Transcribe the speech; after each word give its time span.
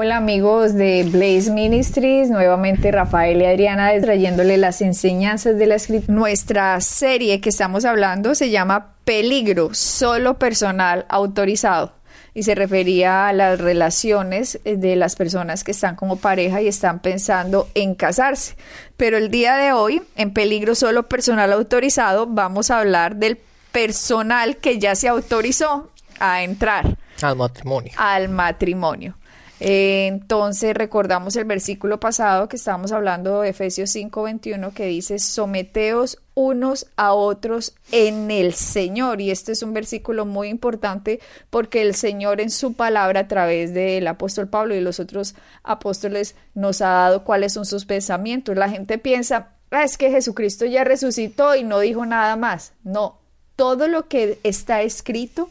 Hola 0.00 0.18
amigos 0.18 0.74
de 0.74 1.02
Blaze 1.10 1.50
Ministries, 1.50 2.30
nuevamente 2.30 2.92
Rafael 2.92 3.42
y 3.42 3.46
Adriana 3.46 3.90
trayéndole 4.00 4.56
las 4.56 4.80
enseñanzas 4.80 5.58
de 5.58 5.66
la 5.66 5.74
escritura. 5.74 6.14
Nuestra 6.14 6.80
serie 6.80 7.40
que 7.40 7.48
estamos 7.48 7.84
hablando 7.84 8.36
se 8.36 8.50
llama 8.50 8.94
Peligro, 9.04 9.70
solo 9.74 10.38
personal 10.38 11.04
autorizado 11.08 11.94
y 12.32 12.44
se 12.44 12.54
refería 12.54 13.26
a 13.26 13.32
las 13.32 13.60
relaciones 13.60 14.60
eh, 14.64 14.76
de 14.76 14.94
las 14.94 15.16
personas 15.16 15.64
que 15.64 15.72
están 15.72 15.96
como 15.96 16.14
pareja 16.14 16.62
y 16.62 16.68
están 16.68 17.00
pensando 17.00 17.66
en 17.74 17.96
casarse. 17.96 18.54
Pero 18.96 19.16
el 19.16 19.32
día 19.32 19.56
de 19.56 19.72
hoy, 19.72 20.00
en 20.14 20.32
Peligro 20.32 20.76
solo 20.76 21.08
personal 21.08 21.52
autorizado, 21.52 22.28
vamos 22.28 22.70
a 22.70 22.78
hablar 22.78 23.16
del 23.16 23.36
personal 23.72 24.58
que 24.58 24.78
ya 24.78 24.94
se 24.94 25.08
autorizó 25.08 25.90
a 26.20 26.44
entrar 26.44 26.96
al 27.20 27.36
matrimonio. 27.36 27.92
Al 27.96 28.28
matrimonio. 28.28 29.14
Eh, 29.60 30.06
entonces 30.06 30.72
recordamos 30.74 31.34
el 31.34 31.44
versículo 31.44 31.98
pasado 31.98 32.48
que 32.48 32.56
estábamos 32.56 32.92
hablando 32.92 33.40
de 33.40 33.48
Efesios 33.48 33.90
5:21 33.90 34.72
que 34.72 34.86
dice, 34.86 35.18
someteos 35.18 36.18
unos 36.34 36.86
a 36.96 37.14
otros 37.14 37.74
en 37.90 38.30
el 38.30 38.54
Señor. 38.54 39.20
Y 39.20 39.32
este 39.32 39.52
es 39.52 39.62
un 39.64 39.72
versículo 39.72 40.24
muy 40.24 40.48
importante 40.48 41.18
porque 41.50 41.82
el 41.82 41.94
Señor 41.96 42.40
en 42.40 42.50
su 42.50 42.74
palabra 42.74 43.20
a 43.20 43.28
través 43.28 43.74
del 43.74 44.06
apóstol 44.06 44.48
Pablo 44.48 44.76
y 44.76 44.80
los 44.80 45.00
otros 45.00 45.34
apóstoles 45.64 46.36
nos 46.54 46.80
ha 46.80 46.90
dado 46.90 47.24
cuáles 47.24 47.54
son 47.54 47.66
sus 47.66 47.84
pensamientos. 47.84 48.56
La 48.56 48.68
gente 48.68 48.98
piensa, 48.98 49.56
ah, 49.72 49.82
es 49.82 49.98
que 49.98 50.10
Jesucristo 50.12 50.64
ya 50.66 50.84
resucitó 50.84 51.56
y 51.56 51.64
no 51.64 51.80
dijo 51.80 52.06
nada 52.06 52.36
más. 52.36 52.72
No, 52.84 53.18
todo 53.56 53.88
lo 53.88 54.06
que 54.06 54.38
está 54.44 54.82
escrito 54.82 55.50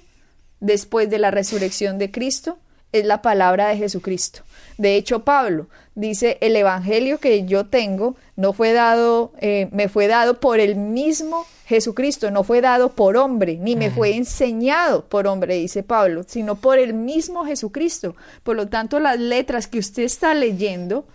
después 0.61 1.09
de 1.09 1.19
la 1.19 1.31
resurrección 1.31 1.97
de 1.97 2.11
Cristo 2.11 2.58
es 2.91 3.05
la 3.05 3.21
palabra 3.21 3.67
de 3.69 3.77
Jesucristo. 3.77 4.41
De 4.77 4.95
hecho, 4.95 5.23
Pablo 5.23 5.67
dice, 5.95 6.38
el 6.41 6.55
Evangelio 6.55 7.19
que 7.19 7.45
yo 7.45 7.66
tengo 7.66 8.16
no 8.35 8.53
fue 8.53 8.73
dado, 8.73 9.31
eh, 9.39 9.67
me 9.71 9.89
fue 9.89 10.07
dado 10.07 10.39
por 10.39 10.59
el 10.59 10.75
mismo 10.75 11.45
Jesucristo, 11.66 12.31
no 12.31 12.44
fue 12.44 12.61
dado 12.61 12.94
por 12.94 13.17
hombre, 13.17 13.57
ni 13.59 13.75
me 13.75 13.91
fue 13.91 14.16
enseñado 14.16 15.05
por 15.05 15.27
hombre, 15.27 15.55
dice 15.55 15.83
Pablo, 15.83 16.23
sino 16.25 16.55
por 16.55 16.77
el 16.79 16.94
mismo 16.94 17.45
Jesucristo. 17.45 18.16
Por 18.44 18.55
lo 18.55 18.67
tanto, 18.67 18.99
las 18.99 19.19
letras 19.19 19.67
que 19.67 19.79
usted 19.79 20.03
está 20.03 20.33
leyendo 20.33 21.05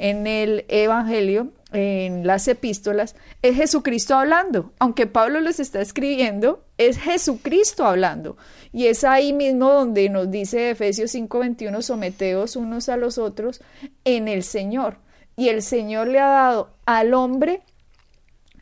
en 0.00 0.26
el 0.26 0.64
Evangelio, 0.68 1.52
en 1.72 2.26
las 2.26 2.48
epístolas, 2.48 3.14
es 3.42 3.54
Jesucristo 3.54 4.16
hablando. 4.16 4.72
Aunque 4.78 5.06
Pablo 5.06 5.40
les 5.40 5.60
está 5.60 5.82
escribiendo, 5.82 6.64
es 6.78 6.98
Jesucristo 6.98 7.84
hablando. 7.84 8.38
Y 8.72 8.86
es 8.86 9.04
ahí 9.04 9.34
mismo 9.34 9.70
donde 9.70 10.08
nos 10.08 10.30
dice 10.30 10.70
Efesios 10.70 11.14
5:21, 11.14 11.82
someteos 11.82 12.56
unos 12.56 12.88
a 12.88 12.96
los 12.96 13.18
otros 13.18 13.60
en 14.04 14.26
el 14.26 14.42
Señor. 14.42 14.96
Y 15.36 15.50
el 15.50 15.60
Señor 15.62 16.08
le 16.08 16.18
ha 16.18 16.28
dado 16.28 16.70
al 16.86 17.12
hombre 17.12 17.60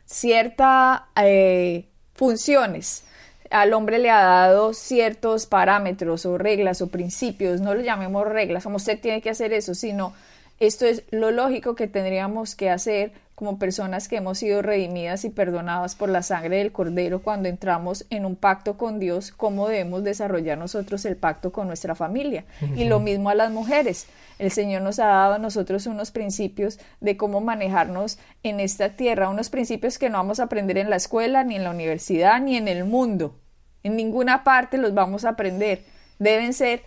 ciertas 0.05 1.03
eh, 1.21 1.87
funciones. 2.15 3.05
Al 3.49 3.73
hombre 3.73 3.97
le 3.97 4.09
ha 4.09 4.21
dado 4.21 4.73
ciertos 4.73 5.45
parámetros 5.45 6.25
o 6.25 6.37
reglas 6.37 6.81
o 6.81 6.87
principios, 6.87 7.61
no 7.61 7.73
lo 7.73 7.81
llamemos 7.81 8.27
reglas, 8.27 8.63
como 8.63 8.75
usted 8.75 8.99
tiene 8.99 9.21
que 9.21 9.31
hacer 9.31 9.53
eso, 9.53 9.73
sino 9.73 10.13
esto 10.59 10.85
es 10.85 11.03
lo 11.11 11.31
lógico 11.31 11.75
que 11.75 11.87
tendríamos 11.87 12.55
que 12.55 12.69
hacer 12.69 13.13
como 13.39 13.57
personas 13.57 14.09
que 14.09 14.17
hemos 14.17 14.39
sido 14.39 14.61
redimidas 14.61 15.23
y 15.23 15.29
perdonadas 15.29 15.95
por 15.95 16.09
la 16.09 16.23
sangre 16.23 16.57
del 16.57 16.73
Cordero 16.73 17.21
cuando 17.21 17.47
entramos 17.47 18.05
en 18.09 18.25
un 18.25 18.35
pacto 18.35 18.77
con 18.77 18.99
Dios, 18.99 19.31
cómo 19.31 19.69
debemos 19.69 20.03
desarrollar 20.03 20.57
nosotros 20.57 21.05
el 21.05 21.15
pacto 21.15 21.53
con 21.53 21.67
nuestra 21.67 21.95
familia. 21.95 22.43
Y 22.75 22.83
lo 22.83 22.99
mismo 22.99 23.29
a 23.29 23.35
las 23.35 23.49
mujeres. 23.49 24.07
El 24.39 24.51
Señor 24.51 24.81
nos 24.81 24.99
ha 24.99 25.05
dado 25.05 25.35
a 25.35 25.39
nosotros 25.39 25.85
unos 25.85 26.11
principios 26.11 26.81
de 26.99 27.15
cómo 27.15 27.39
manejarnos 27.39 28.19
en 28.43 28.59
esta 28.59 28.89
tierra, 28.89 29.29
unos 29.29 29.49
principios 29.49 29.97
que 29.97 30.09
no 30.09 30.17
vamos 30.17 30.41
a 30.41 30.43
aprender 30.43 30.77
en 30.77 30.89
la 30.89 30.97
escuela, 30.97 31.45
ni 31.45 31.55
en 31.55 31.63
la 31.63 31.71
universidad, 31.71 32.41
ni 32.41 32.57
en 32.57 32.67
el 32.67 32.83
mundo. 32.83 33.39
En 33.83 33.95
ninguna 33.95 34.43
parte 34.43 34.77
los 34.77 34.93
vamos 34.93 35.23
a 35.23 35.29
aprender. 35.29 35.85
Deben 36.19 36.51
ser 36.51 36.83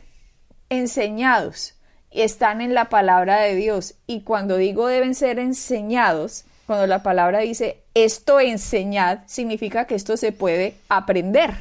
enseñados 0.69 1.77
están 2.15 2.61
en 2.61 2.75
la 2.75 2.87
palabra 2.87 3.41
de 3.41 3.55
Dios. 3.55 3.95
Y 4.07 4.23
cuando 4.23 4.57
digo 4.57 4.87
deben 4.87 5.15
ser 5.15 5.39
enseñados, 5.39 6.45
cuando 6.67 6.87
la 6.87 7.03
palabra 7.03 7.41
dice 7.41 7.83
esto 7.95 8.41
enseñad, 8.41 9.21
significa 9.27 9.87
que 9.87 9.95
esto 9.95 10.17
se 10.17 10.33
puede 10.33 10.75
aprender. 10.89 11.55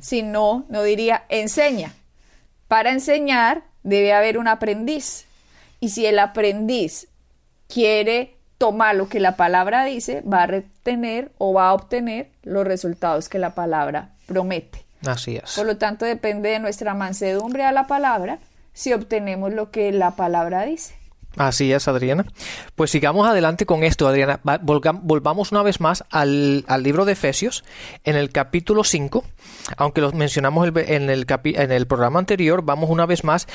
Si 0.00 0.22
no, 0.22 0.64
no 0.68 0.82
diría 0.82 1.24
enseña. 1.28 1.92
Para 2.68 2.90
enseñar 2.90 3.64
debe 3.82 4.12
haber 4.12 4.38
un 4.38 4.48
aprendiz. 4.48 5.26
Y 5.80 5.90
si 5.90 6.06
el 6.06 6.18
aprendiz 6.18 7.08
quiere 7.68 8.34
tomar 8.58 8.96
lo 8.96 9.08
que 9.08 9.20
la 9.20 9.36
palabra 9.36 9.84
dice, 9.84 10.22
va 10.22 10.44
a 10.44 10.46
retener 10.46 11.30
o 11.38 11.52
va 11.52 11.68
a 11.68 11.74
obtener 11.74 12.30
los 12.42 12.64
resultados 12.66 13.28
que 13.28 13.38
la 13.38 13.54
palabra 13.54 14.10
promete. 14.26 14.84
Así 15.06 15.36
es. 15.36 15.54
Por 15.54 15.66
lo 15.66 15.76
tanto, 15.76 16.04
depende 16.04 16.48
de 16.48 16.58
nuestra 16.58 16.94
mansedumbre 16.94 17.64
a 17.64 17.72
la 17.72 17.86
palabra 17.86 18.38
si 18.76 18.92
obtenemos 18.92 19.54
lo 19.54 19.70
que 19.70 19.90
la 19.90 20.16
palabra 20.16 20.66
dice. 20.66 20.94
Así 21.36 21.72
es, 21.72 21.88
Adriana. 21.88 22.26
Pues 22.74 22.90
sigamos 22.90 23.26
adelante 23.26 23.64
con 23.64 23.82
esto, 23.82 24.06
Adriana. 24.06 24.40
Volvamos 24.62 25.50
una 25.50 25.62
vez 25.62 25.80
más 25.80 26.04
al, 26.10 26.64
libro 26.82 27.06
de 27.06 27.12
Efesios, 27.12 27.64
en 28.04 28.16
el 28.16 28.30
capítulo 28.30 28.84
5, 28.84 29.24
aunque 29.78 30.02
lo 30.02 30.12
mencionamos 30.12 30.68
en 30.68 31.10
el, 31.10 31.26
en 31.26 31.72
el 31.72 31.86
programa 31.86 32.18
anterior, 32.18 32.62
vamos 32.62 32.90
una 32.90 33.06
vez 33.06 33.24
más. 33.24 33.48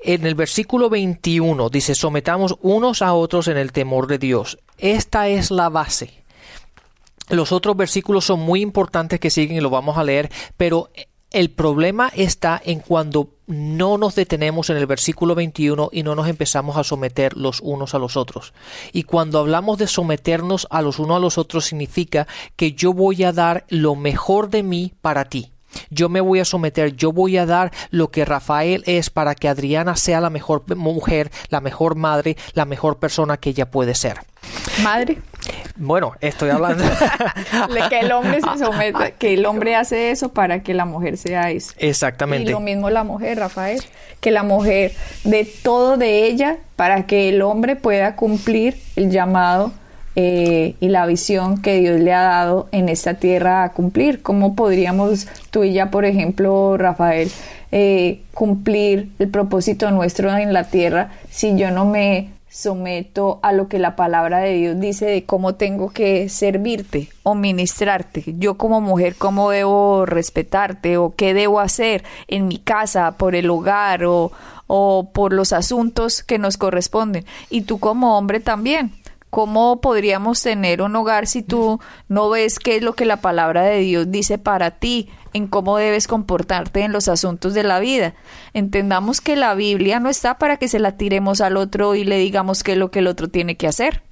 En 0.00 0.26
el 0.26 0.34
versículo 0.34 0.90
21 0.90 1.70
dice, 1.70 1.94
sometamos 1.94 2.56
unos 2.60 3.00
a 3.02 3.14
otros 3.14 3.46
en 3.48 3.58
el 3.58 3.72
temor 3.72 4.08
de 4.08 4.18
Dios. 4.18 4.58
Esta 4.76 5.28
es 5.28 5.50
la 5.52 5.68
base. 5.68 6.24
Los 7.28 7.52
otros 7.52 7.76
versículos 7.76 8.24
son 8.24 8.40
muy 8.40 8.60
importantes 8.60 9.20
que 9.20 9.30
siguen 9.30 9.56
y 9.56 9.60
lo 9.60 9.70
vamos 9.70 9.98
a 9.98 10.04
leer, 10.04 10.30
pero 10.56 10.90
el 11.30 11.50
problema 11.50 12.10
está 12.14 12.60
en 12.64 12.80
cuando 12.80 13.30
no 13.46 13.98
nos 13.98 14.14
detenemos 14.14 14.70
en 14.70 14.76
el 14.76 14.86
versículo 14.86 15.34
21 15.34 15.90
y 15.92 16.02
no 16.02 16.14
nos 16.14 16.28
empezamos 16.28 16.76
a 16.76 16.84
someter 16.84 17.36
los 17.36 17.60
unos 17.60 17.94
a 17.94 17.98
los 17.98 18.16
otros. 18.16 18.52
Y 18.92 19.02
cuando 19.02 19.38
hablamos 19.38 19.78
de 19.78 19.86
someternos 19.86 20.66
a 20.70 20.82
los 20.82 20.98
unos 20.98 21.16
a 21.16 21.20
los 21.20 21.38
otros 21.38 21.66
significa 21.66 22.26
que 22.56 22.72
yo 22.72 22.92
voy 22.92 23.24
a 23.24 23.32
dar 23.32 23.64
lo 23.68 23.94
mejor 23.94 24.50
de 24.50 24.62
mí 24.62 24.94
para 25.00 25.26
ti. 25.26 25.52
Yo 25.90 26.08
me 26.08 26.20
voy 26.20 26.40
a 26.40 26.44
someter, 26.44 26.96
yo 26.96 27.12
voy 27.12 27.36
a 27.36 27.46
dar 27.46 27.72
lo 27.90 28.10
que 28.10 28.24
Rafael 28.24 28.82
es 28.86 29.10
para 29.10 29.34
que 29.34 29.48
Adriana 29.48 29.96
sea 29.96 30.20
la 30.20 30.30
mejor 30.30 30.76
mujer, 30.76 31.30
la 31.50 31.60
mejor 31.60 31.94
madre, 31.94 32.36
la 32.54 32.64
mejor 32.64 32.98
persona 32.98 33.36
que 33.36 33.50
ella 33.50 33.70
puede 33.70 33.94
ser. 33.94 34.20
Madre. 34.82 35.18
Bueno, 35.76 36.12
estoy 36.20 36.50
hablando. 36.50 36.84
que 37.88 38.00
el 38.00 38.12
hombre 38.12 38.40
se 38.40 38.64
someta, 38.64 39.12
que 39.12 39.34
el 39.34 39.46
hombre 39.46 39.76
hace 39.76 40.10
eso 40.10 40.30
para 40.30 40.62
que 40.62 40.74
la 40.74 40.84
mujer 40.84 41.16
sea 41.16 41.50
eso. 41.50 41.72
Exactamente. 41.78 42.50
Y 42.50 42.52
lo 42.52 42.60
mismo 42.60 42.90
la 42.90 43.04
mujer, 43.04 43.38
Rafael, 43.38 43.80
que 44.20 44.30
la 44.30 44.42
mujer 44.42 44.92
de 45.24 45.44
todo 45.44 45.96
de 45.96 46.26
ella 46.26 46.58
para 46.76 47.06
que 47.06 47.28
el 47.28 47.42
hombre 47.42 47.76
pueda 47.76 48.16
cumplir 48.16 48.76
el 48.96 49.10
llamado 49.10 49.72
eh, 50.16 50.74
y 50.80 50.88
la 50.88 51.06
visión 51.06 51.62
que 51.62 51.78
Dios 51.78 52.00
le 52.00 52.12
ha 52.12 52.22
dado 52.22 52.68
en 52.72 52.88
esta 52.88 53.14
tierra 53.14 53.62
a 53.62 53.72
cumplir. 53.72 54.20
¿Cómo 54.20 54.56
podríamos 54.56 55.28
tú 55.50 55.62
y 55.62 55.72
ya, 55.72 55.90
por 55.90 56.04
ejemplo, 56.04 56.76
Rafael, 56.76 57.30
eh, 57.70 58.22
cumplir 58.34 59.10
el 59.20 59.28
propósito 59.28 59.90
nuestro 59.92 60.36
en 60.36 60.52
la 60.52 60.64
tierra 60.64 61.10
si 61.30 61.56
yo 61.56 61.70
no 61.70 61.84
me 61.84 62.30
someto 62.48 63.40
a 63.42 63.52
lo 63.52 63.68
que 63.68 63.78
la 63.78 63.96
palabra 63.96 64.38
de 64.38 64.54
Dios 64.54 64.80
dice 64.80 65.06
de 65.06 65.24
cómo 65.24 65.54
tengo 65.54 65.90
que 65.90 66.28
servirte 66.28 67.08
o 67.22 67.34
ministrarte. 67.34 68.24
Yo 68.38 68.56
como 68.56 68.80
mujer, 68.80 69.16
cómo 69.16 69.50
debo 69.50 70.06
respetarte 70.06 70.96
o 70.96 71.14
qué 71.14 71.34
debo 71.34 71.60
hacer 71.60 72.04
en 72.26 72.48
mi 72.48 72.58
casa, 72.58 73.12
por 73.12 73.34
el 73.34 73.50
hogar 73.50 74.04
o, 74.04 74.32
o 74.66 75.10
por 75.12 75.32
los 75.32 75.52
asuntos 75.52 76.22
que 76.22 76.38
nos 76.38 76.56
corresponden. 76.56 77.24
Y 77.50 77.62
tú 77.62 77.78
como 77.78 78.16
hombre 78.16 78.40
también. 78.40 78.92
¿Cómo 79.30 79.80
podríamos 79.80 80.42
tener 80.42 80.80
un 80.80 80.96
hogar 80.96 81.26
si 81.26 81.42
tú 81.42 81.80
no 82.08 82.30
ves 82.30 82.58
qué 82.58 82.76
es 82.76 82.82
lo 82.82 82.94
que 82.94 83.04
la 83.04 83.20
palabra 83.20 83.62
de 83.62 83.80
Dios 83.80 84.10
dice 84.10 84.38
para 84.38 84.78
ti, 84.78 85.10
en 85.34 85.48
cómo 85.48 85.76
debes 85.76 86.08
comportarte 86.08 86.80
en 86.80 86.92
los 86.92 87.08
asuntos 87.08 87.52
de 87.52 87.62
la 87.62 87.78
vida? 87.78 88.14
Entendamos 88.54 89.20
que 89.20 89.36
la 89.36 89.54
Biblia 89.54 90.00
no 90.00 90.08
está 90.08 90.38
para 90.38 90.56
que 90.56 90.68
se 90.68 90.78
la 90.78 90.96
tiremos 90.96 91.40
al 91.42 91.58
otro 91.58 91.94
y 91.94 92.04
le 92.04 92.18
digamos 92.18 92.62
qué 92.62 92.72
es 92.72 92.78
lo 92.78 92.90
que 92.90 93.00
el 93.00 93.06
otro 93.06 93.28
tiene 93.28 93.56
que 93.56 93.66
hacer. 93.66 94.02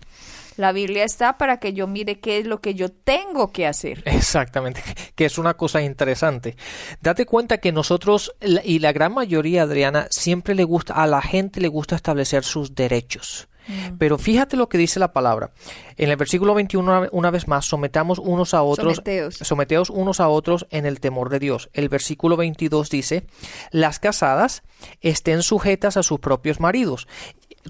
La 0.56 0.72
Biblia 0.72 1.04
está 1.04 1.36
para 1.36 1.58
que 1.58 1.74
yo 1.74 1.86
mire 1.86 2.18
qué 2.18 2.38
es 2.38 2.46
lo 2.46 2.60
que 2.60 2.74
yo 2.74 2.90
tengo 2.90 3.52
que 3.52 3.66
hacer. 3.66 4.02
Exactamente, 4.06 4.82
que 5.14 5.26
es 5.26 5.38
una 5.38 5.54
cosa 5.54 5.82
interesante. 5.82 6.56
Date 7.02 7.26
cuenta 7.26 7.58
que 7.58 7.72
nosotros, 7.72 8.34
y 8.64 8.78
la 8.78 8.92
gran 8.92 9.12
mayoría, 9.12 9.62
Adriana, 9.62 10.08
siempre 10.10 10.54
le 10.54 10.64
gusta, 10.64 10.94
a 10.94 11.06
la 11.06 11.20
gente 11.20 11.60
le 11.60 11.68
gusta 11.68 11.96
establecer 11.96 12.42
sus 12.44 12.74
derechos. 12.74 13.48
Mm. 13.66 13.96
Pero 13.98 14.18
fíjate 14.18 14.56
lo 14.56 14.68
que 14.68 14.78
dice 14.78 15.00
la 15.00 15.12
palabra. 15.12 15.52
En 15.96 16.10
el 16.10 16.16
versículo 16.16 16.54
21, 16.54 17.08
una 17.12 17.30
vez 17.30 17.48
más, 17.48 17.66
sometamos 17.66 18.18
unos 18.18 18.54
a 18.54 18.62
otros, 18.62 19.02
someteos. 19.30 19.90
unos 19.90 20.20
a 20.20 20.28
otros 20.28 20.66
en 20.70 20.86
el 20.86 21.00
temor 21.00 21.30
de 21.30 21.38
Dios. 21.38 21.70
El 21.72 21.88
versículo 21.88 22.36
22 22.36 22.90
dice, 22.90 23.26
las 23.70 23.98
casadas 23.98 24.62
estén 25.00 25.42
sujetas 25.42 25.96
a 25.96 26.02
sus 26.02 26.20
propios 26.20 26.60
maridos, 26.60 27.08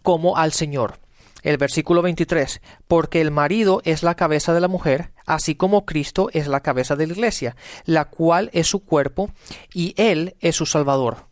como 0.03 0.37
al 0.37 0.53
Señor. 0.53 0.99
El 1.43 1.59
versículo 1.59 2.03
23, 2.03 2.61
porque 2.89 3.21
el 3.21 3.31
marido 3.31 3.81
es 3.85 4.03
la 4.03 4.17
cabeza 4.17 4.53
de 4.53 4.61
la 4.61 4.67
mujer, 4.67 5.13
así 5.27 5.55
como 5.55 5.87
Cristo 5.87 6.29
es 6.33 6.49
la 6.49 6.61
cabeza 6.61 6.97
de 6.97 7.07
la 7.07 7.13
iglesia, 7.13 7.57
la 7.85 8.07
cual 8.07 8.51
es 8.53 8.67
su 8.67 8.85
cuerpo, 8.85 9.31
y 9.73 9.95
Él 9.97 10.35
es 10.41 10.57
su 10.57 10.67
Salvador. 10.67 11.25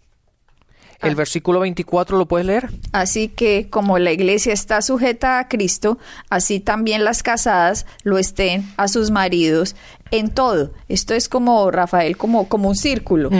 El 1.04 1.12
ah. 1.12 1.16
versículo 1.16 1.60
24 1.60 2.16
lo 2.16 2.26
puedes 2.26 2.46
leer. 2.46 2.70
Así 2.92 3.28
que 3.28 3.68
como 3.70 3.98
la 3.98 4.12
iglesia 4.12 4.52
está 4.52 4.82
sujeta 4.82 5.38
a 5.38 5.48
Cristo, 5.48 5.98
así 6.30 6.60
también 6.60 7.04
las 7.04 7.22
casadas 7.22 7.86
lo 8.02 8.18
estén 8.18 8.68
a 8.76 8.88
sus 8.88 9.10
maridos 9.10 9.76
en 10.10 10.30
todo. 10.30 10.70
Esto 10.88 11.14
es 11.14 11.28
como, 11.28 11.70
Rafael, 11.70 12.16
como, 12.16 12.48
como 12.48 12.68
un 12.68 12.76
círculo. 12.76 13.30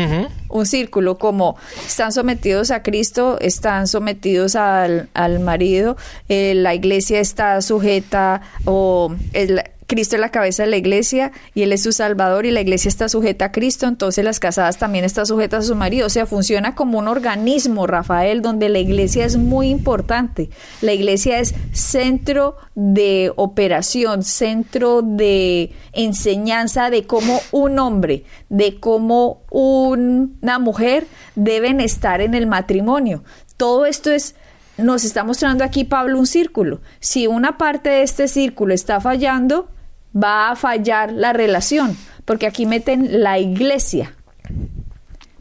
Un 0.49 0.67
círculo, 0.67 1.19
como 1.19 1.57
están 1.87 2.13
sometidos 2.13 2.71
a 2.71 2.83
Cristo, 2.83 3.39
están 3.41 3.87
sometidos 3.87 4.57
al, 4.57 5.09
al 5.15 5.41
marido, 5.41 5.97
eh, 6.29 6.55
la 6.55 6.75
iglesia 6.75 7.21
está 7.21 7.61
sujeta 7.61 8.41
o 8.65 9.15
el, 9.33 9.63
Cristo 9.87 10.17
es 10.17 10.21
la 10.21 10.31
cabeza 10.31 10.63
de 10.63 10.71
la 10.71 10.77
iglesia 10.77 11.33
y 11.55 11.63
Él 11.63 11.73
es 11.73 11.83
su 11.83 11.93
Salvador 11.93 12.47
y 12.47 12.51
la 12.51 12.61
iglesia 12.61 12.89
está 12.89 13.09
sujeta 13.09 13.47
a 13.47 13.53
Cristo, 13.53 13.87
entonces 13.87 14.25
las 14.25 14.41
casadas 14.41 14.79
también 14.79 15.05
están 15.05 15.27
sujetas 15.27 15.65
a 15.65 15.69
su 15.69 15.75
marido. 15.75 16.07
O 16.07 16.11
sea, 16.11 16.27
funciona 16.27 16.75
como 16.75 16.99
un 16.99 17.09
organismo, 17.09 17.87
Rafael, 17.87 18.43
donde 18.43 18.69
la 18.69 18.79
iglesia 18.79 19.25
es 19.25 19.37
muy 19.37 19.69
importante. 19.69 20.51
La 20.81 20.93
iglesia 20.93 21.39
es 21.39 21.55
centro 21.73 22.57
de 22.75 23.33
operación, 23.37 24.23
centro 24.23 25.03
de 25.03 25.73
enseñanza 25.93 26.91
de 26.91 27.07
cómo 27.07 27.41
un 27.53 27.79
hombre, 27.79 28.25
de 28.49 28.81
cómo 28.81 29.43
una 29.51 30.59
mujer 30.59 31.07
deben 31.35 31.81
estar 31.81 32.21
en 32.21 32.35
el 32.35 32.47
matrimonio. 32.47 33.23
Todo 33.57 33.87
esto 33.87 34.11
es 34.11 34.35
nos 34.77 35.05
está 35.05 35.25
mostrando 35.25 35.65
aquí 35.65 35.85
Pablo 35.85 36.19
un 36.19 36.27
círculo. 36.27 36.81
Si 37.01 37.27
una 37.27 37.59
parte 37.59 37.91
de 37.91 38.03
este 38.03 38.29
círculo 38.29 38.75
está 38.75 39.01
fallando, 39.01 39.69
va 40.15 40.51
a 40.51 40.57
fallar 40.57 41.13
la 41.13 41.33
relación, 41.33 41.97
porque 42.25 42.47
aquí 42.47 42.67
meten 42.67 43.23
la 43.23 43.39
iglesia, 43.39 44.15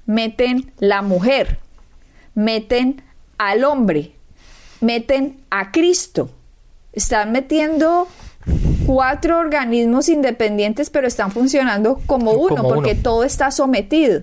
meten 0.05 0.71
la 0.79 1.01
mujer, 1.01 1.59
meten 2.35 3.01
al 3.37 3.63
hombre, 3.63 4.13
meten 4.81 5.41
a 5.49 5.71
Cristo. 5.71 6.29
Están 6.91 7.31
metiendo 7.31 8.07
cuatro 8.85 9.39
organismos 9.39 10.09
independientes, 10.09 10.89
pero 10.89 11.07
están 11.07 11.31
funcionando 11.31 11.99
como 12.05 12.33
uno, 12.33 12.63
porque 12.63 12.95
todo 12.95 13.23
está 13.23 13.51
sometido. 13.51 14.21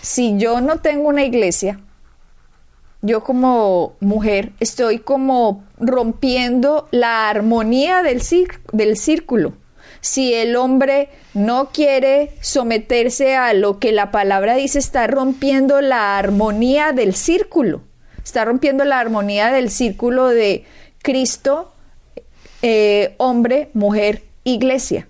Si 0.00 0.36
yo 0.36 0.60
no 0.60 0.78
tengo 0.78 1.08
una 1.08 1.24
iglesia, 1.24 1.80
yo 3.04 3.22
como 3.22 3.96
mujer 4.00 4.52
estoy 4.58 4.98
como 4.98 5.64
rompiendo 5.78 6.88
la 6.90 7.28
armonía 7.28 8.02
del, 8.02 8.22
del 8.72 8.96
círculo 8.96 9.52
si 10.04 10.34
el 10.34 10.54
hombre 10.56 11.08
no 11.32 11.70
quiere 11.72 12.32
someterse 12.42 13.36
a 13.36 13.54
lo 13.54 13.78
que 13.78 13.90
la 13.90 14.10
palabra 14.10 14.54
dice, 14.54 14.78
está 14.78 15.06
rompiendo 15.06 15.80
la 15.80 16.18
armonía 16.18 16.92
del 16.92 17.14
círculo, 17.14 17.80
está 18.22 18.44
rompiendo 18.44 18.84
la 18.84 19.00
armonía 19.00 19.50
del 19.50 19.70
círculo 19.70 20.28
de 20.28 20.66
Cristo, 21.00 21.72
eh, 22.60 23.14
hombre, 23.16 23.70
mujer, 23.72 24.24
iglesia. 24.44 25.08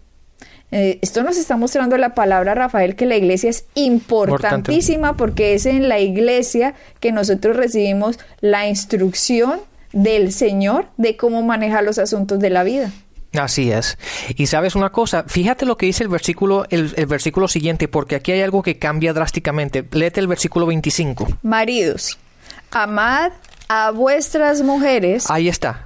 Eh, 0.77 0.99
esto 1.03 1.23
nos 1.23 1.37
está 1.37 1.57
mostrando 1.57 1.97
la 1.99 2.17
palabra, 2.17 2.53
Rafael, 2.57 2.97
que 2.97 3.07
la 3.07 3.15
iglesia 3.15 3.49
es 3.49 3.67
importantísima 3.75 5.17
porque 5.17 5.55
es 5.55 5.67
en 5.67 5.89
la 5.89 6.01
iglesia 6.01 6.75
que 6.99 7.13
nosotros 7.13 7.57
recibimos 7.57 8.19
la 8.41 8.67
instrucción 8.67 9.61
del 9.93 10.33
Señor 10.33 10.89
de 10.97 11.17
cómo 11.17 11.45
manejar 11.45 11.85
los 11.85 12.01
asuntos 12.01 12.41
de 12.41 12.51
la 12.51 12.65
vida. 12.65 12.91
Así 13.35 13.71
es. 13.71 13.99
Y 14.35 14.49
sabes 14.49 14.75
una 14.75 14.91
cosa, 14.91 15.23
fíjate 15.29 15.65
lo 15.65 15.77
que 15.77 15.87
dice 15.87 16.03
el 16.03 16.09
versículo, 16.09 16.67
el, 16.71 16.89
versículo 17.07 17.47
siguiente, 17.47 17.87
porque 17.87 18.17
aquí 18.17 18.33
hay 18.33 18.41
algo 18.41 18.65
que 18.65 18.77
cambia 18.77 19.13
drásticamente. 19.13 19.87
Léete 19.93 20.19
el 20.19 20.27
versículo 20.27 20.67
25. 20.67 21.39
Maridos, 21.43 22.19
amad 22.73 23.31
a 23.69 23.93
vuestras 23.93 24.61
mujeres. 24.63 25.31
Ahí 25.31 25.49
está 25.49 25.85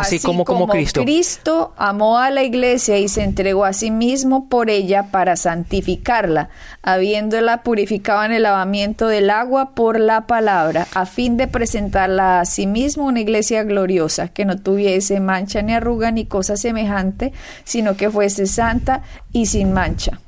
así, 0.00 0.18
como, 0.18 0.44
como, 0.44 0.66
Cristo. 0.68 1.02
Cristo 1.02 1.72
amó 1.76 2.18
a 2.18 2.30
la 2.30 2.42
iglesia 2.42 2.98
y 2.98 3.08
se 3.08 3.22
entregó 3.22 3.64
a 3.64 3.72
sí 3.72 3.90
mismo 3.90 4.48
por 4.48 4.70
ella 4.70 5.04
para 5.10 5.36
santificarla, 5.36 6.48
habiéndola 6.82 7.62
purificado 7.62 8.24
en 8.24 8.32
el 8.32 8.42
lavamiento 8.44 9.08
del 9.08 9.30
agua 9.30 9.70
por 9.74 10.00
la 10.00 10.26
palabra, 10.26 10.86
a 10.94 11.06
fin 11.06 11.36
de 11.36 11.46
presentarla 11.46 12.40
a 12.40 12.44
sí 12.44 12.66
mismo 12.66 13.04
una 13.04 13.20
iglesia 13.20 13.62
gloriosa, 13.62 14.28
que 14.28 14.44
no 14.44 14.58
tuviese 14.58 15.20
mancha 15.20 15.62
ni 15.62 15.72
arruga 15.72 16.10
ni 16.10 16.26
cosa 16.26 16.56
semejante, 16.56 17.32
sino 17.64 17.96
que 17.96 18.10
fuese 18.10 18.46
santa 18.46 19.02
y 19.32 19.46
sin 19.46 19.72
mancha. 19.72 20.20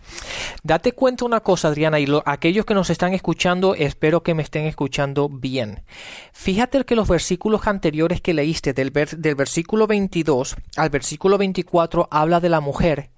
Date 0.63 0.93
cuenta 0.93 1.25
una 1.25 1.41
cosa, 1.41 1.69
Adriana, 1.69 2.01
y 2.01 2.07
aquellos 2.25 2.65
que 2.65 2.75
nos 2.75 2.91
están 2.91 3.15
escuchando, 3.15 3.75
espero 3.75 4.23
que 4.23 4.35
me 4.35 4.43
estén 4.43 4.67
escuchando 4.67 5.29
bien. 5.29 5.83
Fíjate 6.33 6.85
que 6.85 6.97
los 6.97 7.09
versículos 7.09 7.67
anteriores 7.67 8.21
que 8.21 8.35
leíste, 8.35 8.73
del, 8.73 8.93
del 8.93 9.35
versículo 9.35 9.87
22 9.87 10.57
al 10.77 10.91
versículo 10.91 11.39
24, 11.39 12.09
habla 12.11 12.41
de 12.41 12.49
la 12.49 12.61
mujer. 12.61 13.11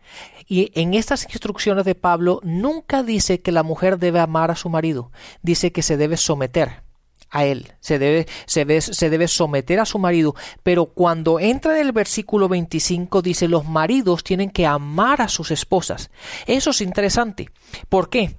Y 0.47 0.73
en 0.75 0.95
estas 0.95 1.25
instrucciones 1.25 1.85
de 1.85 1.95
Pablo 1.95 2.41
nunca 2.43 3.03
dice 3.03 3.41
que 3.41 3.53
la 3.53 3.63
mujer 3.63 3.99
debe 3.99 4.21
amar 4.21 4.51
a 4.51 4.57
su 4.57 4.71
marido, 4.71 5.13
dice 5.43 5.73
que 5.73 5.83
se 5.83 5.97
debe 5.97 6.17
someter 6.17 6.88
a 7.31 7.45
él, 7.45 7.73
se 7.81 7.99
debe, 7.99 8.27
se, 8.47 8.65
debe, 8.65 8.81
se 8.81 9.11
debe 9.11 9.29
someter 9.29 9.81
a 9.81 9.85
su 9.85 9.99
marido, 9.99 10.35
pero 10.63 10.87
cuando 10.87 11.41
entra 11.41 11.79
en 11.79 11.87
el 11.87 11.93
versículo 11.93 12.49
25 12.49 13.23
dice 13.23 13.49
los 13.49 13.67
maridos 13.67 14.25
tienen 14.25 14.51
que 14.51 14.67
amar 14.67 15.21
a 15.21 15.29
sus 15.29 15.51
esposas. 15.51 16.11
Eso 16.47 16.71
es 16.71 16.81
interesante. 16.81 17.51
¿Por 17.89 18.09
qué? 18.09 18.37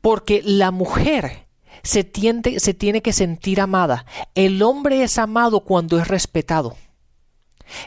Porque 0.00 0.42
la 0.44 0.70
mujer 0.70 1.46
se, 1.82 2.10
se 2.58 2.74
tiene 2.74 3.02
que 3.02 3.12
sentir 3.12 3.60
amada. 3.60 4.06
El 4.34 4.62
hombre 4.62 5.02
es 5.02 5.18
amado 5.18 5.60
cuando 5.60 5.98
es 5.98 6.08
respetado. 6.08 6.76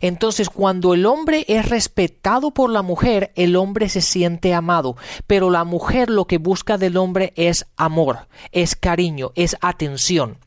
Entonces, 0.01 0.49
cuando 0.49 0.93
el 0.93 1.05
hombre 1.05 1.45
es 1.47 1.69
respetado 1.69 2.51
por 2.51 2.69
la 2.69 2.81
mujer, 2.81 3.31
el 3.35 3.55
hombre 3.55 3.89
se 3.89 4.01
siente 4.01 4.53
amado, 4.53 4.95
pero 5.27 5.49
la 5.49 5.63
mujer 5.63 6.09
lo 6.09 6.25
que 6.25 6.37
busca 6.37 6.77
del 6.77 6.97
hombre 6.97 7.33
es 7.35 7.65
amor, 7.75 8.27
es 8.51 8.75
cariño, 8.75 9.31
es 9.35 9.55
atención. 9.61 10.39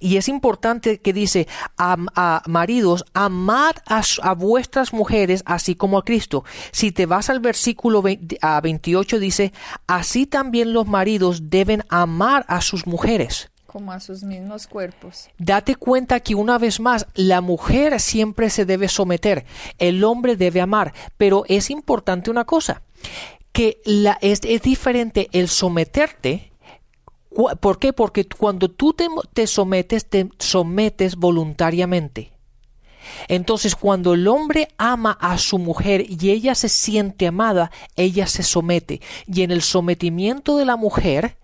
Y 0.00 0.16
es 0.16 0.28
importante 0.28 1.00
que 1.00 1.12
dice 1.12 1.48
a, 1.78 2.42
maridos, 2.46 3.04
amad 3.14 3.74
a, 3.86 4.34
vuestras 4.34 4.92
mujeres 4.92 5.42
así 5.46 5.74
como 5.74 5.98
a 5.98 6.04
Cristo. 6.04 6.44
Si 6.72 6.92
te 6.92 7.06
vas 7.06 7.30
al 7.30 7.40
versículo 7.40 8.02
28 8.02 9.18
dice, 9.18 9.52
así 9.86 10.26
también 10.26 10.72
los 10.72 10.86
maridos 10.86 11.50
deben 11.50 11.84
amar 11.88 12.44
a 12.48 12.60
sus 12.60 12.86
mujeres 12.86 13.51
como 13.72 13.90
a 13.92 14.00
sus 14.00 14.22
mismos 14.22 14.66
cuerpos. 14.66 15.30
Date 15.38 15.76
cuenta 15.76 16.20
que 16.20 16.34
una 16.34 16.58
vez 16.58 16.78
más 16.78 17.06
la 17.14 17.40
mujer 17.40 17.98
siempre 18.00 18.50
se 18.50 18.66
debe 18.66 18.88
someter, 18.88 19.46
el 19.78 20.04
hombre 20.04 20.36
debe 20.36 20.60
amar, 20.60 20.92
pero 21.16 21.44
es 21.48 21.70
importante 21.70 22.30
una 22.30 22.44
cosa, 22.44 22.82
que 23.52 23.80
la, 23.86 24.18
es, 24.20 24.42
diferente 24.42 25.28
el 25.32 25.48
someterte. 25.48 26.52
¿Por 27.60 27.78
qué? 27.78 27.94
Porque 27.94 28.26
cuando 28.26 28.70
tú 28.70 28.92
te, 28.92 29.08
te 29.32 29.46
sometes, 29.46 30.04
te 30.04 30.28
sometes 30.38 31.16
voluntariamente. 31.16 32.32
Entonces, 33.26 33.74
cuando 33.74 34.14
el 34.14 34.28
hombre 34.28 34.68
ama 34.76 35.16
a 35.20 35.38
su 35.38 35.58
mujer 35.58 36.04
y 36.06 36.30
ella 36.30 36.54
se 36.54 36.68
siente 36.68 37.26
amada, 37.26 37.70
ella 37.96 38.26
se 38.26 38.42
somete. 38.42 39.00
Y 39.26 39.42
en 39.42 39.50
el 39.50 39.62
sometimiento 39.62 40.56
de 40.58 40.66
la 40.66 40.76
mujer, 40.76 41.38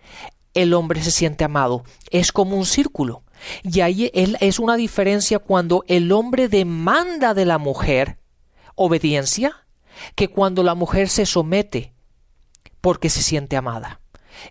el 0.55 0.75
hombre 0.75 1.03
se 1.03 1.11
siente 1.11 1.45
amado. 1.45 1.85
Es 2.11 2.33
como 2.33 2.57
un 2.57 2.67
círculo. 2.67 3.23
Y 3.63 3.81
ahí 3.81 4.11
es 4.13 4.59
una 4.59 4.77
diferencia 4.77 5.39
cuando 5.39 5.85
el 5.87 6.11
hombre 6.13 6.49
demanda 6.49 7.35
de 7.35 7.45
la 7.45 7.59
mujer 7.59 8.19
obediencia 8.75 9.65
que 10.15 10.29
cuando 10.29 10.63
la 10.63 10.75
mujer 10.75 11.09
se 11.09 11.27
somete 11.27 11.93
porque 12.81 13.11
se 13.11 13.23
siente 13.23 13.57
amada. 13.57 14.01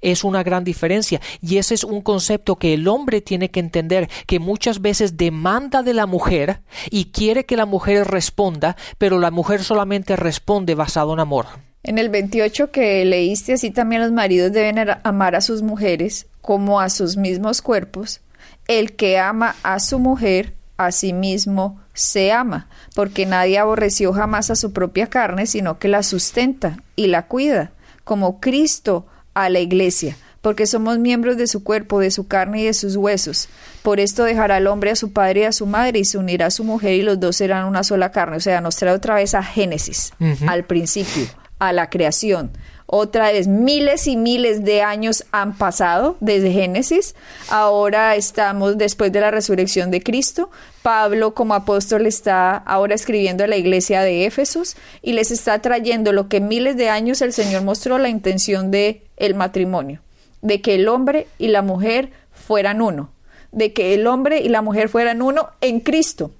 Es 0.01 0.25
una 0.25 0.43
gran 0.43 0.65
diferencia 0.65 1.21
y 1.41 1.57
ese 1.57 1.73
es 1.73 1.83
un 1.85 2.01
concepto 2.01 2.57
que 2.57 2.73
el 2.73 2.87
hombre 2.87 3.21
tiene 3.21 3.51
que 3.51 3.61
entender 3.61 4.09
que 4.25 4.39
muchas 4.39 4.81
veces 4.81 5.15
demanda 5.15 5.81
de 5.81 5.93
la 5.93 6.05
mujer 6.05 6.61
y 6.89 7.11
quiere 7.11 7.45
que 7.45 7.55
la 7.55 7.65
mujer 7.65 8.07
responda, 8.07 8.75
pero 8.97 9.17
la 9.17 9.31
mujer 9.31 9.63
solamente 9.63 10.17
responde 10.17 10.75
basado 10.75 11.13
en 11.13 11.21
amor. 11.21 11.66
En 11.83 11.97
el 11.97 12.09
28 12.09 12.71
que 12.71 13.05
leíste, 13.05 13.53
así 13.53 13.71
también 13.71 14.01
los 14.01 14.11
maridos 14.11 14.51
deben 14.51 14.77
amar 15.03 15.35
a 15.35 15.41
sus 15.41 15.61
mujeres 15.61 16.27
como 16.41 16.79
a 16.79 16.89
sus 16.89 17.17
mismos 17.17 17.61
cuerpos. 17.61 18.21
El 18.67 18.95
que 18.95 19.19
ama 19.19 19.55
a 19.63 19.79
su 19.79 19.99
mujer, 19.99 20.53
a 20.77 20.91
sí 20.91 21.13
mismo 21.13 21.79
se 21.93 22.31
ama, 22.31 22.67
porque 22.93 23.25
nadie 23.25 23.57
aborreció 23.57 24.13
jamás 24.13 24.49
a 24.49 24.55
su 24.55 24.73
propia 24.73 25.07
carne, 25.07 25.45
sino 25.45 25.79
que 25.79 25.87
la 25.87 26.03
sustenta 26.03 26.77
y 26.95 27.07
la 27.07 27.27
cuida, 27.27 27.71
como 28.03 28.39
Cristo 28.39 29.05
a 29.33 29.49
la 29.49 29.59
iglesia, 29.59 30.17
porque 30.41 30.67
somos 30.67 30.99
miembros 30.99 31.37
de 31.37 31.47
su 31.47 31.63
cuerpo, 31.63 31.99
de 31.99 32.11
su 32.11 32.27
carne 32.27 32.61
y 32.61 32.65
de 32.65 32.73
sus 32.73 32.95
huesos. 32.95 33.49
Por 33.81 33.99
esto 33.99 34.23
dejará 34.23 34.57
el 34.57 34.67
hombre 34.67 34.91
a 34.91 34.95
su 34.95 35.13
padre 35.13 35.41
y 35.41 35.43
a 35.45 35.51
su 35.51 35.65
madre 35.65 35.99
y 35.99 36.05
se 36.05 36.17
unirá 36.17 36.47
a 36.47 36.51
su 36.51 36.63
mujer 36.63 36.93
y 36.93 37.01
los 37.01 37.19
dos 37.19 37.37
serán 37.37 37.65
una 37.65 37.83
sola 37.83 38.11
carne. 38.11 38.37
O 38.37 38.41
sea, 38.41 38.61
nos 38.61 38.75
trae 38.75 38.93
otra 38.93 39.15
vez 39.15 39.33
a 39.33 39.43
Génesis, 39.43 40.13
al 40.45 40.65
principio 40.65 41.27
a 41.59 41.73
la 41.73 41.89
creación. 41.89 42.51
Otra 42.89 43.33
vez, 43.33 43.49
miles 43.49 44.07
y 44.07 44.15
miles 44.15 44.63
de 44.63 44.81
años 44.81 45.25
han 45.33 45.57
pasado 45.57 46.15
desde 46.21 46.53
Génesis. 46.53 47.15
Ahora 47.49 48.15
estamos 48.15 48.77
después 48.77 49.11
de 49.11 49.19
la 49.19 49.29
resurrección 49.29 49.91
de 49.91 50.01
Cristo. 50.01 50.49
Pablo 50.83 51.33
como 51.33 51.53
apóstol 51.53 52.05
está 52.05 52.55
ahora 52.55 52.95
escribiendo 52.95 53.43
a 53.43 53.47
la 53.47 53.57
iglesia 53.57 54.03
de 54.03 54.25
Éfesos 54.25 54.77
y 55.01 55.11
les 55.11 55.31
está 55.31 55.61
trayendo 55.61 56.13
lo 56.13 56.29
que 56.29 56.39
miles 56.39 56.77
de 56.77 56.89
años 56.89 57.21
el 57.21 57.33
Señor 57.33 57.63
mostró 57.63 57.97
la 57.97 58.07
intención 58.07 58.71
de 58.71 59.03
el 59.17 59.35
matrimonio, 59.35 59.99
de 60.41 60.61
que 60.61 60.75
el 60.75 60.87
hombre 60.87 61.27
y 61.37 61.49
la 61.49 61.63
mujer 61.63 62.11
fueran 62.31 62.81
uno, 62.81 63.09
de 63.51 63.73
que 63.73 63.95
el 63.95 64.07
hombre 64.07 64.39
y 64.39 64.47
la 64.47 64.61
mujer 64.61 64.87
fueran 64.87 65.21
uno 65.21 65.49
en 65.59 65.81
Cristo, 65.81 66.31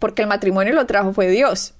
porque 0.00 0.22
el 0.22 0.28
matrimonio 0.28 0.74
lo 0.74 0.84
trajo 0.86 1.12
fue 1.12 1.28
Dios. 1.28 1.74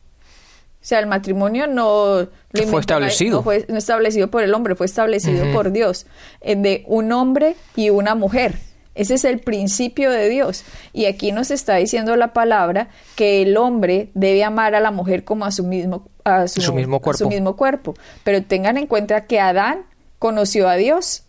O 0.86 0.88
sea, 0.88 1.00
el 1.00 1.08
matrimonio 1.08 1.66
no 1.66 2.28
fue 2.64 2.80
establecido. 2.80 3.38
No 3.38 3.42
fue 3.42 3.66
establecido 3.68 4.28
por 4.28 4.42
el 4.42 4.54
hombre, 4.54 4.74
fue 4.74 4.86
establecido 4.86 5.52
por 5.52 5.72
Dios, 5.72 6.06
eh, 6.40 6.56
de 6.56 6.84
un 6.86 7.12
hombre 7.12 7.56
y 7.74 7.90
una 7.90 8.14
mujer. 8.14 8.56
Ese 8.96 9.14
es 9.14 9.24
el 9.24 9.40
principio 9.40 10.10
de 10.10 10.28
Dios. 10.28 10.64
Y 10.92 11.04
aquí 11.04 11.30
nos 11.30 11.50
está 11.50 11.76
diciendo 11.76 12.16
la 12.16 12.32
palabra 12.32 12.88
que 13.14 13.42
el 13.42 13.56
hombre 13.58 14.08
debe 14.14 14.42
amar 14.42 14.74
a 14.74 14.80
la 14.80 14.90
mujer 14.90 15.22
como 15.22 15.44
a 15.44 15.50
su 15.50 15.64
mismo, 15.64 16.08
a 16.24 16.48
su, 16.48 16.72
mismo, 16.72 17.00
cuerpo. 17.00 17.16
A 17.16 17.18
su 17.18 17.28
mismo 17.28 17.56
cuerpo. 17.56 17.94
Pero 18.24 18.42
tengan 18.42 18.78
en 18.78 18.86
cuenta 18.86 19.26
que 19.26 19.38
Adán 19.38 19.84
conoció 20.18 20.68
a 20.68 20.76
Dios. 20.76 21.24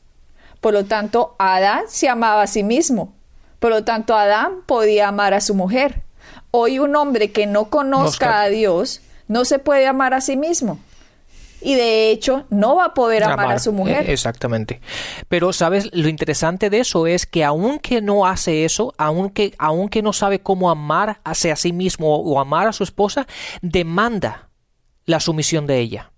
Por 0.61 0.73
lo 0.73 0.85
tanto, 0.85 1.35
Adán 1.39 1.83
se 1.89 2.07
amaba 2.07 2.43
a 2.43 2.47
sí 2.47 2.63
mismo. 2.63 3.13
Por 3.59 3.71
lo 3.71 3.83
tanto, 3.83 4.15
Adán 4.15 4.61
podía 4.65 5.09
amar 5.09 5.33
a 5.33 5.41
su 5.41 5.53
mujer. 5.53 6.03
Hoy 6.51 6.79
un 6.79 6.95
hombre 6.95 7.31
que 7.31 7.47
no 7.47 7.69
conozca 7.69 8.41
a 8.41 8.47
Dios 8.47 9.01
no 9.27 9.43
se 9.43 9.59
puede 9.59 9.87
amar 9.87 10.13
a 10.13 10.21
sí 10.21 10.37
mismo. 10.37 10.79
Y 11.61 11.75
de 11.75 12.11
hecho, 12.11 12.45
no 12.49 12.75
va 12.75 12.85
a 12.85 12.93
poder 12.93 13.23
amar, 13.23 13.51
a 13.51 13.59
su 13.59 13.71
mujer. 13.73 14.09
Eh, 14.09 14.13
exactamente. 14.13 14.79
Pero, 15.27 15.53
¿sabes? 15.53 15.89
Lo 15.93 16.07
interesante 16.07 16.69
de 16.69 16.79
eso 16.79 17.07
es 17.07 17.25
que 17.25 17.43
aunque 17.43 18.01
no 18.01 18.25
hace 18.25 18.65
eso, 18.65 18.93
aunque, 18.97 19.53
aunque 19.57 20.01
no 20.01 20.13
sabe 20.13 20.39
cómo 20.39 20.69
amar 20.69 21.19
hacia 21.23 21.55
sí 21.55 21.73
mismo 21.73 22.15
o 22.15 22.39
amar 22.39 22.67
a 22.67 22.73
su 22.73 22.83
esposa, 22.83 23.27
demanda 23.61 24.49
la 25.05 25.19
sumisión 25.19 25.65
de 25.65 25.79
ella. 25.79 26.11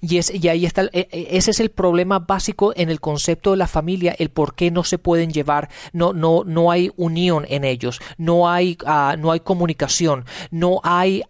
Y, 0.00 0.18
es, 0.18 0.32
y 0.32 0.48
ahí 0.48 0.64
está, 0.64 0.82
e, 0.92 1.08
e, 1.10 1.28
ese 1.32 1.50
es 1.50 1.60
el 1.60 1.70
problema 1.70 2.18
básico 2.18 2.72
en 2.76 2.90
el 2.90 3.00
concepto 3.00 3.50
de 3.50 3.56
la 3.56 3.66
familia, 3.66 4.14
el 4.18 4.30
por 4.30 4.54
qué 4.54 4.70
no 4.70 4.84
se 4.84 4.98
pueden 4.98 5.32
llevar, 5.32 5.68
no, 5.92 6.12
no, 6.12 6.44
no 6.44 6.70
hay 6.70 6.92
unión 6.96 7.44
en 7.48 7.64
ellos, 7.64 8.00
no 8.16 8.48
hay, 8.48 8.78
ah, 8.86 9.16
no 9.18 9.32
hay 9.32 9.40
comunicación, 9.40 10.24
no 10.50 10.80
hay, 10.82 11.22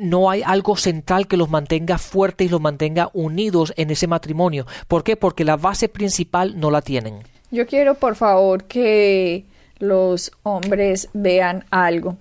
no 0.00 0.30
hay 0.30 0.42
algo 0.42 0.76
central 0.76 1.26
que 1.26 1.36
los 1.36 1.50
mantenga 1.50 1.98
fuertes 1.98 2.46
y 2.46 2.50
los 2.50 2.60
mantenga 2.60 3.10
unidos 3.12 3.72
en 3.76 3.90
ese 3.90 4.06
matrimonio. 4.06 4.66
¿Por 4.88 5.04
qué? 5.04 5.16
Porque 5.16 5.44
la 5.44 5.56
base 5.56 5.88
principal 5.88 6.58
no 6.58 6.70
la 6.70 6.82
tienen. 6.82 7.22
Yo 7.50 7.66
quiero, 7.66 7.94
por 7.94 8.16
favor, 8.16 8.64
que 8.64 9.44
los 9.78 10.32
hombres 10.42 11.08
vean 11.12 11.64
algo. 11.70 12.16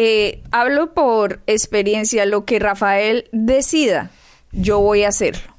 Eh, 0.00 0.44
hablo 0.52 0.94
por 0.94 1.40
experiencia, 1.48 2.24
lo 2.24 2.44
que 2.44 2.60
Rafael 2.60 3.28
decida, 3.32 4.12
yo 4.52 4.78
voy 4.78 5.02
a 5.02 5.08
hacerlo, 5.08 5.56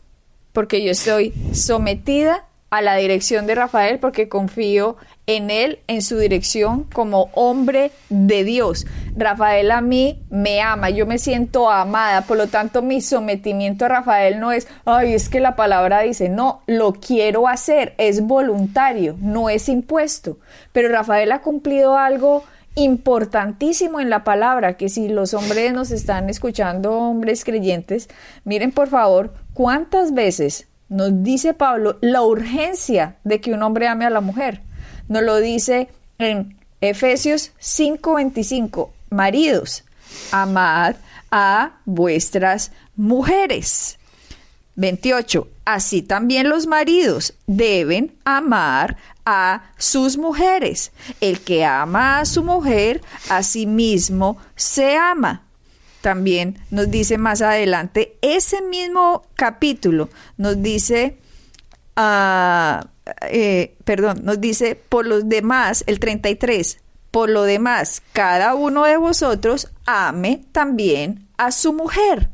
porque 0.54 0.82
yo 0.82 0.92
estoy 0.92 1.34
sometida 1.52 2.46
a 2.70 2.82
la 2.82 2.96
dirección 2.96 3.48
de 3.48 3.56
Rafael 3.56 4.00
porque 4.00 4.30
confío 4.30 4.96
en 5.28 5.50
él, 5.50 5.80
en 5.88 6.02
su 6.02 6.18
dirección 6.18 6.86
como 6.86 7.32
hombre 7.34 7.92
de 8.08 8.46
Dios. 8.46 8.88
Rafael 9.14 9.72
a 9.72 9.82
mí 9.82 10.24
me 10.30 10.62
ama, 10.62 10.90
yo 10.90 11.06
me 11.06 11.18
siento 11.18 11.70
amada, 11.70 12.22
por 12.22 12.38
lo 12.38 12.48
tanto 12.48 12.82
mi 12.82 13.02
sometimiento 13.02 13.84
a 13.84 13.90
Rafael 13.90 14.40
no 14.40 14.54
es, 14.54 14.70
ay, 14.86 15.16
es 15.16 15.28
que 15.28 15.42
la 15.42 15.58
palabra 15.58 16.00
dice, 16.00 16.30
no, 16.30 16.62
lo 16.66 16.94
quiero 16.94 17.50
hacer, 17.50 17.94
es 17.98 18.22
voluntario, 18.22 19.18
no 19.20 19.50
es 19.50 19.68
impuesto. 19.68 20.38
Pero 20.72 20.88
Rafael 20.88 21.34
ha 21.34 21.42
cumplido 21.42 21.98
algo 21.98 22.46
importantísimo 22.84 24.00
en 24.00 24.10
la 24.10 24.24
palabra, 24.24 24.78
que 24.78 24.90
si 24.90 25.08
los 25.08 25.34
hombres 25.34 25.74
nos 25.74 25.92
están 25.92 26.30
escuchando, 26.30 26.94
hombres 26.94 27.44
creyentes, 27.44 28.10
miren 28.44 28.72
por 28.72 28.88
favor 28.90 29.34
cuántas 29.54 30.14
veces 30.14 30.68
nos 30.90 31.24
dice 31.24 31.54
Pablo 31.54 31.98
la 32.02 32.24
urgencia 32.24 33.18
de 33.24 33.40
que 33.40 33.54
un 33.54 33.64
hombre 33.64 33.88
ame 33.88 34.06
a 34.06 34.10
la 34.10 34.22
mujer. 34.22 34.62
Nos 35.08 35.24
lo 35.24 35.38
dice 35.38 35.90
en 36.18 36.58
Efesios 36.82 37.52
5:25, 37.60 38.90
maridos, 39.10 39.84
amad 40.32 40.96
a 41.32 41.80
vuestras 41.86 42.72
mujeres. 42.96 43.99
28. 44.80 45.48
Así 45.66 46.02
también 46.02 46.50
los 46.50 46.66
maridos 46.66 47.36
deben 47.46 48.16
amar 48.24 48.98
a 49.26 49.72
sus 49.78 50.18
mujeres. 50.18 50.92
El 51.22 51.42
que 51.42 51.66
ama 51.66 52.20
a 52.20 52.26
su 52.26 52.44
mujer, 52.44 53.02
a 53.30 53.44
sí 53.44 53.66
mismo 53.66 54.38
se 54.56 54.96
ama. 54.96 55.44
También 56.02 56.60
nos 56.72 56.90
dice 56.90 57.18
más 57.18 57.42
adelante, 57.42 58.18
ese 58.22 58.62
mismo 58.62 59.24
capítulo 59.36 60.10
nos 60.38 60.62
dice, 60.64 61.18
uh, 61.98 62.80
eh, 63.24 63.76
perdón, 63.84 64.22
nos 64.24 64.40
dice, 64.40 64.76
por 64.76 65.06
los 65.06 65.28
demás, 65.28 65.84
el 65.88 66.00
33, 66.00 66.80
por 67.12 67.30
lo 67.30 67.44
demás, 67.44 68.02
cada 68.14 68.56
uno 68.56 68.86
de 68.86 68.96
vosotros 68.96 69.68
ame 69.86 70.42
también 70.54 71.28
a 71.38 71.52
su 71.52 71.74
mujer 71.74 72.30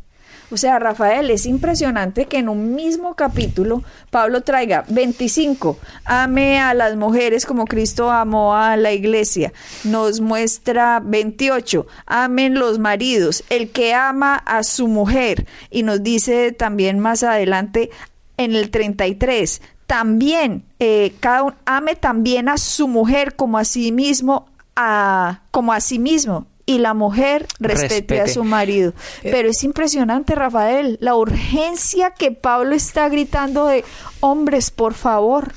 o 0.51 0.57
sea, 0.57 0.79
Rafael, 0.79 1.31
es 1.31 1.45
impresionante 1.45 2.25
que 2.25 2.37
en 2.37 2.49
un 2.49 2.75
mismo 2.75 3.15
capítulo 3.15 3.83
Pablo 4.11 4.41
traiga 4.41 4.85
25, 4.89 5.77
ame 6.05 6.59
a 6.59 6.73
las 6.73 6.95
mujeres 6.95 7.45
como 7.45 7.65
Cristo 7.65 8.11
amó 8.11 8.55
a 8.55 8.77
la 8.77 8.91
iglesia. 8.91 9.53
Nos 9.83 10.21
muestra 10.21 11.01
28, 11.03 11.87
amen 12.05 12.55
los 12.55 12.79
maridos, 12.79 13.43
el 13.49 13.71
que 13.71 13.93
ama 13.93 14.35
a 14.35 14.63
su 14.63 14.87
mujer. 14.87 15.47
Y 15.71 15.83
nos 15.83 16.03
dice 16.03 16.51
también 16.51 16.99
más 16.99 17.23
adelante 17.23 17.89
en 18.37 18.55
el 18.55 18.69
33, 18.69 19.61
también, 19.87 20.63
eh, 20.79 21.13
cada 21.19 21.43
uno 21.43 21.55
ame 21.65 21.95
también 21.95 22.49
a 22.49 22.57
su 22.57 22.87
mujer 22.87 23.35
como 23.35 23.57
a 23.57 23.65
sí 23.65 23.91
mismo, 23.91 24.47
a, 24.75 25.41
como 25.51 25.73
a 25.73 25.79
sí 25.79 25.99
mismo 25.99 26.47
y 26.65 26.79
la 26.79 26.93
mujer 26.93 27.48
respete, 27.60 28.22
a 28.22 28.27
su 28.27 28.43
marido. 28.43 28.93
Eh, 29.24 29.29
Pero 29.31 29.50
es 29.50 29.63
impresionante, 29.63 30.36
Rafael, 30.36 30.98
la 31.00 31.15
urgencia 31.15 32.12
que 32.12 32.31
Pablo 32.31 32.75
está 32.75 33.07
gritando 33.10 33.67
de 33.67 33.84
hombres, 34.19 34.72
por 34.72 34.93
favor, 34.93 35.53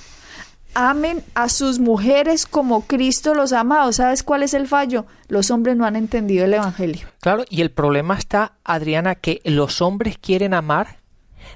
amen 0.75 1.25
a 1.35 1.49
sus 1.49 1.79
mujeres 1.79 2.47
como 2.47 2.83
Cristo 2.87 3.35
los 3.35 3.53
ha 3.53 3.61
amado. 3.61 3.93
¿Sabes 3.93 4.23
cuál 4.23 4.43
es 4.43 4.55
el 4.55 4.69
fallo? 4.69 5.07
Los 5.29 5.51
hombres 5.51 5.77
no 5.77 5.85
han 5.85 5.97
entendido 5.97 6.45
el 6.45 6.55
Evangelio. 6.55 7.09
Claro, 7.21 7.45
y 7.49 7.63
el 7.63 7.71
problema 7.71 8.17
está, 8.17 8.53
Adriana, 8.65 9.15
que 9.15 9.41
los 9.45 9.81
hombres 9.81 10.19
quieren 10.19 10.55
amar 10.55 10.99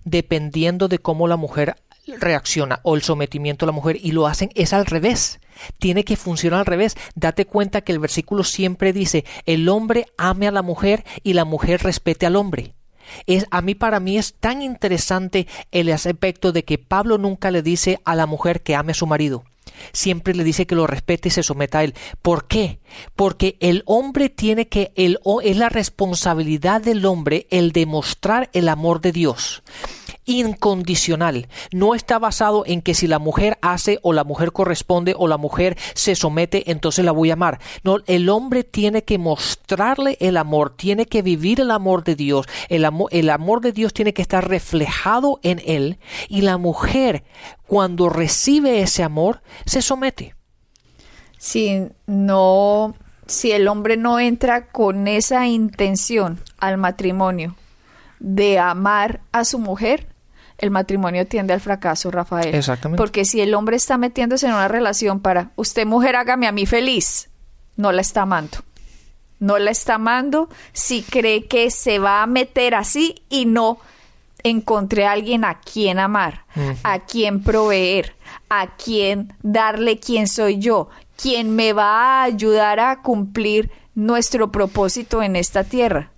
dependiendo 0.05 0.89
de 0.89 0.99
cómo 0.99 1.29
la 1.29 1.37
mujer 1.37 1.77
reacciona 2.19 2.81
o 2.83 2.95
el 2.95 3.03
sometimiento 3.03 3.65
a 3.65 3.69
la 3.69 3.73
mujer 3.73 3.99
y 4.01 4.13
lo 4.13 4.27
hacen 4.27 4.51
es 4.55 4.73
al 4.73 4.87
revés. 4.87 5.41
Tiene 5.79 6.05
que 6.05 6.17
funcionar 6.17 6.61
al 6.61 6.67
revés. 6.67 6.97
Date 7.15 7.47
cuenta 7.47 7.83
que 7.83 7.93
el 7.93 7.99
versículo 7.99 8.45
siempre 8.45 8.93
dice 8.93 9.25
el 9.47 9.69
hombre 9.69 10.07
ame 10.17 10.49
a 10.49 10.53
la 10.53 10.63
mujer 10.63 11.05
y 11.23 11.35
la 11.35 11.45
mujer 11.45 11.83
respete 11.83 12.27
al 12.27 12.37
hombre. 12.37 12.75
Es, 13.27 13.47
a 13.51 13.61
mí 13.61 13.75
para 13.75 14.01
mí 14.01 14.17
es 14.17 14.35
tan 14.35 14.63
interesante 14.63 15.47
el 15.71 15.91
aspecto 15.93 16.53
de 16.53 16.65
que 16.65 16.79
Pablo 16.79 17.19
nunca 17.19 17.51
le 17.51 17.63
dice 17.63 18.01
a 18.05 18.15
la 18.15 18.27
mujer 18.27 18.63
que 18.63 18.75
ame 18.75 18.93
a 18.93 18.95
su 18.95 19.07
marido. 19.07 19.45
Siempre 19.93 20.35
le 20.35 20.45
dice 20.45 20.67
que 20.67 20.75
lo 20.75 20.87
respete 20.87 21.29
y 21.29 21.33
se 21.33 21.43
someta 21.43 21.79
a 21.79 21.85
él. 21.85 21.95
¿Por 22.21 22.47
qué? 22.47 22.79
Porque 23.17 23.57
el 23.61 23.83
hombre 23.87 24.29
tiene 24.29 24.69
que, 24.69 24.93
el, 24.97 25.19
es 25.43 25.57
la 25.57 25.69
responsabilidad 25.69 26.81
del 26.81 27.05
hombre 27.05 27.47
el 27.51 27.73
demostrar 27.73 28.51
el 28.53 28.69
amor 28.69 29.01
de 29.01 29.13
Dios 29.13 29.63
incondicional. 30.25 31.49
No 31.73 31.95
está 31.95 32.19
basado 32.19 32.65
en 32.67 32.83
que 32.83 32.95
si 32.95 33.07
la 33.07 33.19
mujer 33.19 33.59
hace 33.63 33.99
o 34.03 34.13
la 34.13 34.25
mujer 34.25 34.53
corresponde 34.53 35.15
o 35.17 35.29
la 35.29 35.37
mujer 35.37 35.77
se 35.95 36.15
somete, 36.15 36.71
entonces 36.71 37.05
la 37.05 37.13
voy 37.13 37.31
a 37.31 37.35
amar. 37.35 37.61
No, 37.83 37.99
el 38.07 38.29
hombre 38.29 38.65
tiene 38.65 39.05
que 39.05 39.19
mostrarle 39.19 40.17
el 40.21 40.37
amor, 40.37 40.77
tiene 40.77 41.07
que 41.07 41.23
vivir 41.23 41.61
el 41.61 41.71
amor 41.71 42.05
de 42.05 42.15
Dios. 42.15 42.47
El 42.69 42.85
amor, 42.85 43.09
el 43.13 43.31
amor 43.31 43.61
de 43.61 43.73
Dios 43.73 43.93
tiene 43.93 44.15
que 44.15 44.23
estar 44.23 44.49
reflejado 44.49 45.41
en 45.43 45.61
él 45.65 45.99
y 46.29 46.43
la 46.43 46.59
mujer 46.59 47.25
cuando 47.67 48.09
recibe 48.09 48.83
ese 48.83 49.03
amor 49.03 49.43
se 49.65 49.83
somete. 49.83 50.35
Si 51.39 51.89
no, 52.07 52.95
si 53.27 53.51
el 53.51 53.67
hombre 53.67 53.97
no 53.97 54.21
entra 54.21 54.69
con 54.69 55.09
esa 55.09 55.49
intención 55.49 56.41
al 56.59 56.79
matrimonio 56.79 57.57
de 58.21 58.61
amar 58.61 59.21
a 59.33 59.45
su 59.45 59.59
mujer, 59.59 60.12
el 60.63 60.71
matrimonio 60.71 61.27
tiende 61.27 61.53
al 61.53 61.61
fracaso, 61.61 62.11
Rafael. 62.11 62.55
Exactamente. 62.55 62.97
Porque 62.97 63.25
si 63.25 63.41
el 63.41 63.53
hombre 63.53 63.77
está 63.77 63.99
metiéndose 63.99 64.47
en 64.47 64.55
una 64.55 64.69
relación 64.69 65.21
para, 65.21 65.51
usted 65.57 65.85
mujer, 65.85 66.15
hágame 66.15 66.47
a 66.47 66.53
mí 66.53 66.67
feliz, 66.67 67.29
no 67.77 67.91
la 67.91 68.01
está 68.01 68.23
amando. 68.23 68.59
No 69.41 69.59
la 69.59 69.73
está 69.73 69.97
amando 69.97 70.49
si 70.73 71.03
cree 71.03 71.47
que 71.47 71.73
se 71.73 71.99
va 71.99 72.23
a 72.23 72.29
meter 72.29 72.77
así 72.77 73.25
y 73.29 73.45
no 73.45 73.81
encontré 74.45 75.05
a 75.05 75.13
alguien 75.13 75.45
a 75.45 75.59
quien 75.59 75.99
amar, 75.99 76.45
a 76.85 77.01
quien 77.01 77.43
proveer, 77.43 78.15
a 78.49 78.77
quien 78.77 79.35
darle 79.43 79.99
quién 79.99 80.29
soy 80.29 80.61
yo, 80.61 80.91
quien 81.17 81.57
me 81.57 81.73
va 81.73 82.21
a 82.21 82.23
ayudar 82.23 82.79
a 82.79 83.03
cumplir 83.03 83.73
nuestro 83.97 84.53
propósito 84.53 85.25
en 85.25 85.35
esta 85.35 85.65
tierra. 85.65 86.13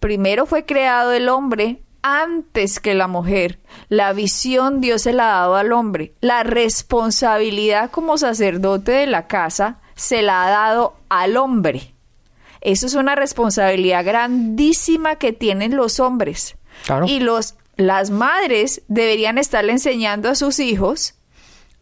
Primero 0.00 0.46
fue 0.46 0.66
creado 0.66 1.12
el 1.12 1.28
hombre 1.28 1.80
antes 2.06 2.78
que 2.78 2.94
la 2.94 3.08
mujer. 3.08 3.58
La 3.88 4.12
visión 4.12 4.80
Dios 4.80 5.02
se 5.02 5.12
la 5.12 5.24
ha 5.24 5.40
dado 5.40 5.56
al 5.56 5.72
hombre. 5.72 6.14
La 6.20 6.44
responsabilidad 6.44 7.90
como 7.90 8.16
sacerdote 8.16 8.92
de 8.92 9.06
la 9.08 9.26
casa 9.26 9.80
se 9.96 10.22
la 10.22 10.44
ha 10.44 10.50
dado 10.50 10.96
al 11.08 11.36
hombre. 11.36 11.94
Eso 12.60 12.86
es 12.86 12.94
una 12.94 13.16
responsabilidad 13.16 14.04
grandísima 14.04 15.16
que 15.16 15.32
tienen 15.32 15.74
los 15.74 15.98
hombres. 15.98 16.56
Y 17.08 17.18
los, 17.18 17.56
las 17.74 18.10
madres 18.10 18.82
deberían 18.86 19.36
estarle 19.36 19.72
enseñando 19.72 20.28
a 20.28 20.36
sus 20.36 20.60
hijos 20.60 21.14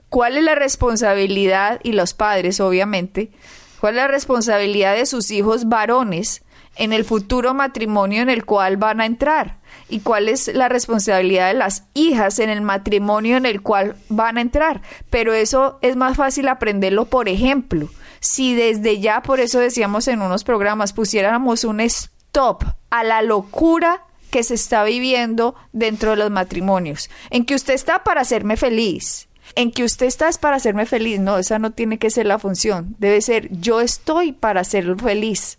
cuál 0.09 0.39
es 0.39 0.45
la 0.45 0.55
responsabilidad, 0.55 1.81
y 1.83 1.93
los 1.93 2.15
padres 2.15 2.61
obviamente, 2.61 3.31
cuál 3.79 3.95
es 3.95 4.03
la 4.03 4.09
responsabilidad 4.09 4.97
de 4.97 5.05
sus 5.05 5.31
hijos 5.31 5.69
varones 5.69 6.43
en 6.77 6.95
el 6.95 7.05
futuro 7.05 7.53
matrimonio 7.53 8.23
en 8.23 8.31
el 8.31 8.47
cual 8.47 8.79
van 8.79 9.03
a 9.03 9.07
entrar 9.07 9.59
y 9.89 10.01
cuál 10.01 10.29
es 10.29 10.49
la 10.49 10.69
responsabilidad 10.69 11.49
de 11.49 11.55
las 11.55 11.85
hijas 11.95 12.39
en 12.39 12.51
el 12.51 12.63
matrimonio 12.63 13.37
en 13.37 13.47
el 13.47 13.63
cual 13.63 13.97
van 14.09 14.39
a 14.39 14.41
entrar. 14.41 14.83
Pero 15.11 15.33
eso 15.33 15.79
es 15.83 15.97
más 15.97 16.17
fácil 16.17 16.49
aprenderlo, 16.49 17.07
por 17.07 17.29
ejemplo, 17.29 17.89
si 18.21 18.55
desde 18.55 19.01
ya, 19.01 19.23
por 19.23 19.41
eso 19.41 19.59
decíamos 19.59 20.09
en 20.09 20.23
unos 20.23 20.45
programas, 20.45 20.93
pusiéramos 20.93 21.65
un 21.65 21.81
stop 21.81 22.65
a 22.91 23.05
la 23.05 23.21
locura 23.23 24.03
que 24.31 24.43
se 24.43 24.55
está 24.55 24.83
viviendo 24.83 25.55
dentro 25.73 26.11
de 26.11 26.17
los 26.17 26.31
matrimonios, 26.31 27.11
en 27.31 27.45
que 27.45 27.55
usted 27.55 27.75
está 27.75 28.03
para 28.03 28.23
hacerme 28.23 28.57
feliz, 28.57 29.29
en 29.55 29.71
que 29.71 29.85
usted 29.85 30.07
está 30.07 30.29
es 30.29 30.39
para 30.39 30.57
hacerme 30.57 30.87
feliz, 30.87 31.21
no, 31.21 31.39
esa 31.39 31.59
no 31.59 31.73
tiene 31.73 31.99
que 31.99 32.11
ser 32.11 32.27
la 32.27 32.39
función, 32.39 32.97
debe 32.99 33.21
ser 33.21 33.49
yo 33.53 33.81
estoy 33.81 34.33
para 34.33 34.65
ser 34.65 34.97
feliz. 34.97 35.59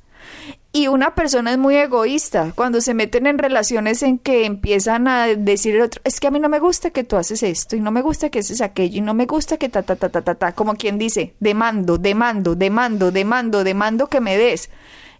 Y 0.75 0.89
una 0.89 1.15
persona 1.15 1.53
es 1.53 1.57
muy 1.57 1.77
egoísta 1.77 2.51
cuando 2.53 2.81
se 2.81 2.93
meten 2.93 3.27
en 3.27 3.37
relaciones 3.37 4.03
en 4.03 4.17
que 4.19 4.45
empiezan 4.45 5.07
a 5.07 5.27
decir 5.27 5.77
el 5.77 5.83
otro, 5.83 6.01
es 6.03 6.19
que 6.19 6.27
a 6.27 6.31
mí 6.31 6.39
no 6.41 6.49
me 6.49 6.59
gusta 6.59 6.89
que 6.89 7.05
tú 7.05 7.15
haces 7.15 7.43
esto 7.43 7.77
y 7.77 7.79
no 7.79 7.91
me 7.91 8.01
gusta 8.01 8.29
que 8.29 8.39
haces 8.39 8.59
aquello 8.59 8.97
y 8.97 9.01
no 9.01 9.13
me 9.13 9.25
gusta 9.25 9.55
que 9.55 9.69
ta 9.69 9.83
ta 9.83 9.95
ta 9.95 10.09
ta 10.09 10.21
ta 10.21 10.35
ta, 10.35 10.51
como 10.51 10.75
quien 10.75 10.97
dice, 10.97 11.33
demando, 11.39 11.97
demando, 11.97 12.55
demando, 12.55 13.13
demando, 13.13 13.63
demando 13.63 14.07
que 14.07 14.19
me 14.19 14.37
des. 14.37 14.69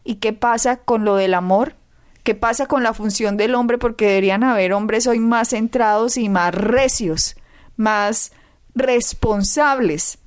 ¿Y 0.04 0.16
qué 0.16 0.34
pasa 0.34 0.76
con 0.76 1.06
lo 1.06 1.16
del 1.16 1.34
amor? 1.34 1.76
¿Qué 2.24 2.36
pasa 2.36 2.66
con 2.66 2.84
la 2.84 2.94
función 2.94 3.38
del 3.38 3.56
hombre? 3.56 3.78
Porque 3.78 4.08
deberían 4.08 4.44
haber 4.44 4.74
hombres 4.74 5.08
hoy 5.08 5.20
más 5.20 5.52
centrados 5.52 6.18
y 6.18 6.28
más 6.28 6.54
recios, 6.54 7.38
más 7.78 8.34
responsables 8.74 10.18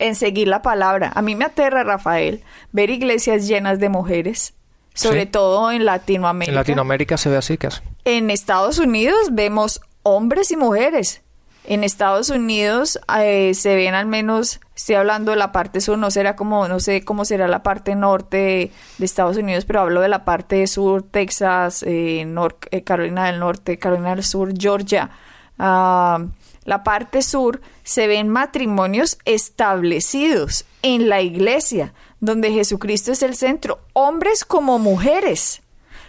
en 0.00 0.16
seguir 0.16 0.48
la 0.48 0.62
palabra. 0.62 1.12
A 1.14 1.22
mí 1.22 1.36
me 1.36 1.44
aterra, 1.44 1.84
Rafael, 1.84 2.42
ver 2.72 2.90
iglesias 2.90 3.46
llenas 3.46 3.78
de 3.78 3.88
mujeres, 3.88 4.54
sobre 4.94 5.26
todo 5.26 5.70
en 5.70 5.84
Latinoamérica. 5.84 6.50
En 6.50 6.56
Latinoamérica 6.56 7.16
se 7.16 7.30
ve 7.30 7.36
así, 7.36 7.56
casi. 7.56 7.80
En 8.04 8.30
Estados 8.30 8.78
Unidos 8.78 9.28
vemos 9.30 9.80
hombres 10.02 10.50
y 10.50 10.56
mujeres. 10.56 11.22
En 11.64 11.84
Estados 11.84 12.30
Unidos 12.30 12.98
eh, 13.20 13.52
se 13.54 13.76
ven 13.76 13.94
al 13.94 14.06
menos, 14.06 14.60
estoy 14.74 14.94
hablando 14.94 15.30
de 15.30 15.36
la 15.36 15.52
parte 15.52 15.82
sur, 15.82 15.98
no 15.98 16.10
será 16.10 16.34
como, 16.34 16.66
no 16.66 16.80
sé 16.80 17.04
cómo 17.04 17.26
será 17.26 17.46
la 17.48 17.62
parte 17.62 17.94
norte 17.94 18.72
de, 18.98 19.04
Estados 19.04 19.36
Unidos, 19.36 19.66
pero 19.66 19.80
hablo 19.80 20.00
de 20.00 20.08
la 20.08 20.24
parte 20.24 20.66
sur, 20.66 21.02
Texas, 21.02 21.84
eh, 21.86 22.26
eh, 22.70 22.82
Carolina 22.82 23.26
del 23.26 23.38
Norte, 23.38 23.78
Carolina 23.78 24.14
del 24.14 24.24
Sur, 24.24 24.54
Georgia. 24.58 25.10
Ah, 25.58 26.24
la 26.64 26.82
parte 26.82 27.22
sur, 27.22 27.60
se 27.82 28.06
ven 28.06 28.28
matrimonios 28.28 29.18
establecidos 29.24 30.64
en 30.82 31.08
la 31.08 31.20
iglesia, 31.20 31.92
donde 32.20 32.52
Jesucristo 32.52 33.12
es 33.12 33.22
el 33.22 33.34
centro, 33.34 33.80
hombres 33.92 34.44
como 34.44 34.78
mujeres. 34.78 35.62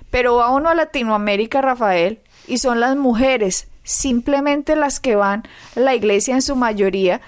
Pero 0.10 0.36
va 0.36 0.52
uno 0.52 0.70
a 0.70 0.76
Latinoamérica, 0.76 1.62
Rafael, 1.62 2.20
y 2.48 2.58
son 2.58 2.80
las 2.80 2.96
mujeres, 2.96 3.68
simplemente 3.84 4.76
las 4.76 5.00
que 5.00 5.16
van 5.16 5.44
a 5.76 5.80
la 5.80 5.96
iglesia 5.96 6.36
en 6.36 6.42
su 6.42 6.56
mayoría, 6.56 7.22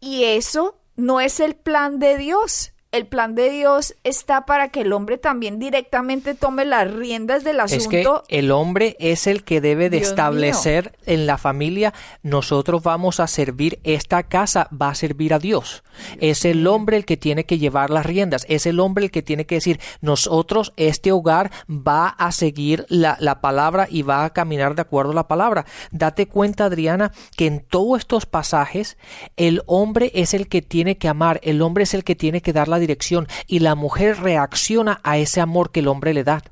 y 0.00 0.24
eso 0.24 0.76
no 0.96 1.20
es 1.20 1.40
el 1.40 1.54
plan 1.54 1.98
de 1.98 2.16
Dios 2.16 2.73
el 2.94 3.06
plan 3.06 3.34
de 3.34 3.50
Dios 3.50 3.96
está 4.04 4.46
para 4.46 4.68
que 4.68 4.82
el 4.82 4.92
hombre 4.92 5.18
también 5.18 5.58
directamente 5.58 6.34
tome 6.34 6.64
las 6.64 6.88
riendas 6.92 7.42
del 7.42 7.58
asunto. 7.58 7.84
Es 7.84 7.88
que 7.88 8.38
el 8.38 8.52
hombre 8.52 8.96
es 9.00 9.26
el 9.26 9.42
que 9.42 9.60
debe 9.60 9.90
de 9.90 9.98
establecer 9.98 10.92
en 11.04 11.26
la 11.26 11.36
familia, 11.36 11.92
nosotros 12.22 12.84
vamos 12.84 13.18
a 13.18 13.26
servir, 13.26 13.80
esta 13.82 14.22
casa 14.22 14.68
va 14.70 14.90
a 14.90 14.94
servir 14.94 15.34
a 15.34 15.40
Dios. 15.40 15.82
Es 16.20 16.44
el 16.44 16.66
hombre 16.68 16.96
el 16.96 17.04
que 17.04 17.16
tiene 17.16 17.44
que 17.44 17.58
llevar 17.58 17.90
las 17.90 18.06
riendas, 18.06 18.46
es 18.48 18.64
el 18.64 18.78
hombre 18.78 19.04
el 19.04 19.10
que 19.10 19.22
tiene 19.22 19.44
que 19.44 19.56
decir, 19.56 19.80
nosotros, 20.00 20.72
este 20.76 21.10
hogar 21.10 21.50
va 21.68 22.08
a 22.08 22.30
seguir 22.30 22.86
la, 22.88 23.16
la 23.18 23.40
palabra 23.40 23.88
y 23.90 24.02
va 24.02 24.24
a 24.24 24.32
caminar 24.32 24.76
de 24.76 24.82
acuerdo 24.82 25.10
a 25.10 25.16
la 25.16 25.28
palabra. 25.28 25.66
Date 25.90 26.28
cuenta, 26.28 26.66
Adriana, 26.66 27.10
que 27.36 27.46
en 27.46 27.60
todos 27.60 27.98
estos 27.98 28.26
pasajes 28.26 28.96
el 29.36 29.62
hombre 29.66 30.12
es 30.14 30.32
el 30.32 30.46
que 30.46 30.62
tiene 30.62 30.96
que 30.96 31.08
amar, 31.08 31.40
el 31.42 31.60
hombre 31.60 31.82
es 31.82 31.94
el 31.94 32.04
que 32.04 32.14
tiene 32.14 32.40
que 32.40 32.52
dar 32.52 32.68
la 32.68 32.83
dirección 32.84 33.26
y 33.46 33.60
la 33.60 33.74
mujer 33.74 34.20
reacciona 34.20 35.00
a 35.02 35.18
ese 35.18 35.40
amor 35.40 35.70
que 35.70 35.80
el 35.80 35.88
hombre 35.88 36.14
le 36.14 36.24
da. 36.24 36.42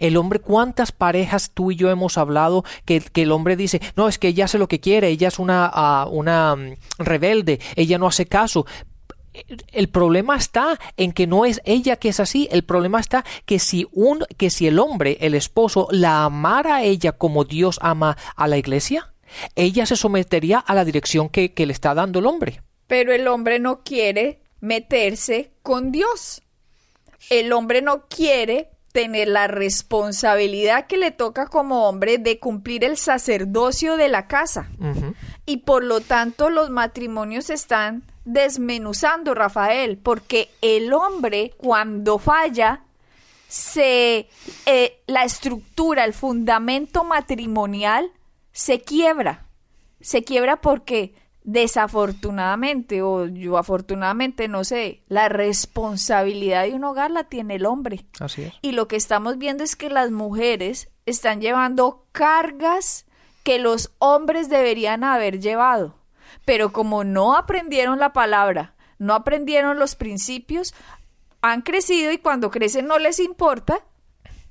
El 0.00 0.16
hombre, 0.16 0.38
¿cuántas 0.38 0.92
parejas 0.92 1.50
tú 1.52 1.70
y 1.70 1.76
yo 1.76 1.90
hemos 1.90 2.18
hablado 2.18 2.64
que, 2.84 3.00
que, 3.00 3.22
el 3.22 3.32
hombre 3.32 3.56
dice, 3.56 3.80
no, 3.96 4.08
es 4.08 4.18
que 4.18 4.28
ella 4.28 4.44
hace 4.44 4.58
lo 4.58 4.68
que 4.68 4.80
quiere, 4.80 5.08
ella 5.08 5.28
es 5.28 5.38
una, 5.38 6.04
uh, 6.06 6.10
una 6.10 6.54
um, 6.54 6.76
rebelde, 6.98 7.60
ella 7.76 7.98
no 7.98 8.06
hace 8.06 8.26
caso? 8.26 8.66
El 9.72 9.88
problema 9.88 10.36
está 10.36 10.78
en 10.98 11.12
que 11.12 11.26
no 11.26 11.46
es 11.46 11.62
ella 11.64 11.96
que 11.96 12.10
es 12.10 12.20
así, 12.20 12.48
el 12.52 12.64
problema 12.64 13.00
está 13.00 13.24
que 13.46 13.58
si 13.58 13.88
un 13.92 14.26
que 14.36 14.50
si 14.50 14.66
el 14.66 14.78
hombre, 14.78 15.16
el 15.22 15.34
esposo 15.34 15.88
la 15.90 16.24
amara 16.24 16.76
a 16.76 16.82
ella 16.82 17.12
como 17.12 17.44
Dios 17.44 17.78
ama 17.80 18.18
a 18.36 18.46
la 18.46 18.58
iglesia, 18.58 19.14
ella 19.54 19.86
se 19.86 19.96
sometería 19.96 20.58
a 20.58 20.74
la 20.74 20.84
dirección 20.84 21.30
que, 21.30 21.54
que 21.54 21.64
le 21.64 21.72
está 21.72 21.94
dando 21.94 22.18
el 22.18 22.26
hombre. 22.26 22.60
Pero 22.86 23.14
el 23.14 23.26
hombre 23.26 23.58
no 23.58 23.82
quiere 23.82 24.41
meterse 24.62 25.52
con 25.62 25.92
Dios. 25.92 26.40
El 27.28 27.52
hombre 27.52 27.82
no 27.82 28.06
quiere 28.08 28.70
tener 28.92 29.28
la 29.28 29.48
responsabilidad 29.48 30.86
que 30.86 30.96
le 30.96 31.10
toca 31.10 31.46
como 31.46 31.88
hombre 31.88 32.18
de 32.18 32.38
cumplir 32.38 32.84
el 32.84 32.96
sacerdocio 32.96 33.96
de 33.96 34.08
la 34.08 34.28
casa. 34.28 34.70
Y 35.44 35.58
por 35.58 35.82
lo 35.82 36.00
tanto 36.00 36.48
los 36.48 36.70
matrimonios 36.70 37.50
están 37.50 38.04
desmenuzando, 38.24 39.34
Rafael, 39.34 39.98
porque 39.98 40.50
el 40.60 40.92
hombre 40.92 41.52
cuando 41.56 42.18
falla, 42.18 42.84
se, 43.48 44.28
eh, 44.66 45.02
la 45.06 45.24
estructura, 45.24 46.04
el 46.04 46.14
fundamento 46.14 47.02
matrimonial 47.04 48.12
se 48.52 48.80
quiebra. 48.80 49.46
Se 50.00 50.22
quiebra 50.22 50.60
porque 50.60 51.14
desafortunadamente 51.44 53.02
o 53.02 53.26
yo 53.26 53.58
afortunadamente 53.58 54.48
no 54.48 54.64
sé, 54.64 55.02
la 55.08 55.28
responsabilidad 55.28 56.64
de 56.64 56.74
un 56.74 56.84
hogar 56.84 57.10
la 57.10 57.24
tiene 57.24 57.56
el 57.56 57.66
hombre. 57.66 58.06
Así 58.20 58.42
es. 58.42 58.54
Y 58.62 58.72
lo 58.72 58.88
que 58.88 58.96
estamos 58.96 59.38
viendo 59.38 59.64
es 59.64 59.76
que 59.76 59.90
las 59.90 60.10
mujeres 60.10 60.88
están 61.06 61.40
llevando 61.40 62.06
cargas 62.12 63.06
que 63.42 63.58
los 63.58 63.92
hombres 63.98 64.48
deberían 64.48 65.04
haber 65.04 65.40
llevado. 65.40 65.96
Pero 66.44 66.72
como 66.72 67.04
no 67.04 67.36
aprendieron 67.36 67.98
la 67.98 68.12
palabra, 68.12 68.74
no 68.98 69.14
aprendieron 69.14 69.78
los 69.78 69.96
principios, 69.96 70.74
han 71.40 71.62
crecido 71.62 72.12
y 72.12 72.18
cuando 72.18 72.50
crecen 72.50 72.86
no 72.86 72.98
les 72.98 73.18
importa. 73.18 73.84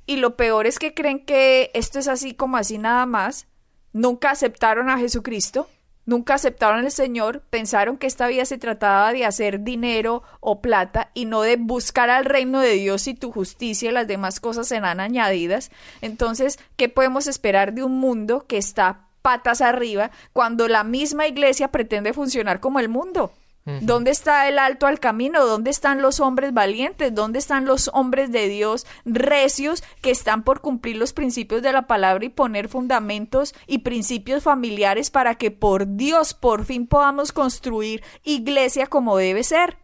Y 0.05 0.17
lo 0.17 0.35
peor 0.35 0.67
es 0.67 0.77
que 0.77 0.93
creen 0.93 1.25
que 1.25 1.71
esto 1.73 1.99
es 1.99 2.07
así 2.07 2.33
como 2.33 2.57
así 2.57 2.77
nada 2.77 3.05
más 3.05 3.47
nunca 3.93 4.31
aceptaron 4.31 4.89
a 4.89 4.97
Jesucristo, 4.97 5.67
nunca 6.05 6.35
aceptaron 6.35 6.85
al 6.85 6.91
Señor, 6.91 7.41
pensaron 7.49 7.97
que 7.97 8.07
esta 8.07 8.27
vida 8.27 8.45
se 8.45 8.57
trataba 8.57 9.13
de 9.13 9.25
hacer 9.25 9.61
dinero 9.61 10.23
o 10.39 10.61
plata 10.61 11.11
y 11.13 11.25
no 11.25 11.41
de 11.41 11.55
buscar 11.55 12.09
al 12.09 12.25
reino 12.25 12.59
de 12.59 12.73
Dios 12.73 13.07
y 13.07 13.13
tu 13.13 13.31
justicia 13.31 13.89
y 13.89 13.93
las 13.93 14.07
demás 14.07 14.39
cosas 14.39 14.67
serán 14.67 14.99
añadidas. 14.99 15.71
Entonces, 16.01 16.59
¿qué 16.75 16.89
podemos 16.89 17.27
esperar 17.27 17.73
de 17.73 17.83
un 17.83 17.99
mundo 17.99 18.45
que 18.47 18.57
está 18.57 19.07
patas 19.21 19.61
arriba 19.61 20.11
cuando 20.33 20.67
la 20.67 20.83
misma 20.83 21.27
iglesia 21.27 21.69
pretende 21.69 22.13
funcionar 22.13 22.59
como 22.59 22.79
el 22.79 22.89
mundo? 22.89 23.31
¿Dónde 23.65 24.09
está 24.09 24.47
el 24.47 24.57
alto 24.57 24.87
al 24.87 24.99
camino? 24.99 25.45
¿Dónde 25.45 25.69
están 25.69 26.01
los 26.01 26.19
hombres 26.19 26.51
valientes? 26.51 27.13
¿Dónde 27.13 27.37
están 27.37 27.65
los 27.65 27.91
hombres 27.93 28.31
de 28.31 28.47
Dios 28.47 28.87
recios 29.05 29.83
que 30.01 30.09
están 30.09 30.43
por 30.43 30.61
cumplir 30.61 30.97
los 30.97 31.13
principios 31.13 31.61
de 31.61 31.71
la 31.71 31.83
palabra 31.83 32.25
y 32.25 32.29
poner 32.29 32.69
fundamentos 32.69 33.53
y 33.67 33.79
principios 33.79 34.43
familiares 34.43 35.11
para 35.11 35.35
que 35.35 35.51
por 35.51 35.95
Dios 35.95 36.33
por 36.33 36.65
fin 36.65 36.87
podamos 36.87 37.31
construir 37.31 38.03
iglesia 38.23 38.87
como 38.87 39.15
debe 39.17 39.43
ser? 39.43 39.77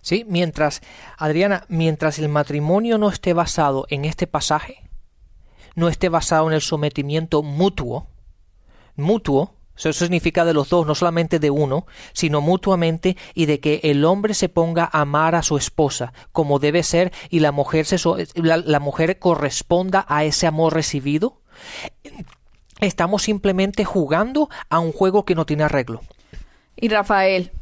Sí, 0.00 0.24
mientras, 0.26 0.80
Adriana, 1.18 1.64
mientras 1.68 2.18
el 2.18 2.28
matrimonio 2.28 2.96
no 2.96 3.10
esté 3.10 3.34
basado 3.34 3.86
en 3.90 4.04
este 4.04 4.26
pasaje, 4.26 4.88
no 5.74 5.88
esté 5.88 6.08
basado 6.08 6.46
en 6.48 6.54
el 6.54 6.62
sometimiento 6.62 7.42
mutuo, 7.42 8.08
mutuo, 8.94 9.55
eso 9.76 9.92
significa 9.92 10.44
de 10.44 10.54
los 10.54 10.70
dos, 10.70 10.86
no 10.86 10.94
solamente 10.94 11.38
de 11.38 11.50
uno, 11.50 11.86
sino 12.12 12.40
mutuamente 12.40 13.16
y 13.34 13.46
de 13.46 13.60
que 13.60 13.80
el 13.84 14.04
hombre 14.04 14.34
se 14.34 14.48
ponga 14.48 14.88
a 14.90 15.02
amar 15.02 15.34
a 15.34 15.42
su 15.42 15.56
esposa 15.56 16.12
como 16.32 16.58
debe 16.58 16.82
ser 16.82 17.12
y 17.30 17.40
la 17.40 17.52
mujer, 17.52 17.86
se 17.86 17.98
la, 18.34 18.80
mujer 18.80 19.18
corresponda 19.18 20.06
a 20.08 20.24
ese 20.24 20.46
amor 20.46 20.74
recibido. 20.74 21.40
Estamos 22.80 23.22
simplemente 23.22 23.84
jugando 23.84 24.48
a 24.68 24.78
un 24.78 24.92
juego 24.92 25.24
que 25.24 25.34
no 25.34 25.46
tiene 25.46 25.64
arreglo. 25.64 26.00
Y 26.76 26.88
Rafael, 26.88 27.52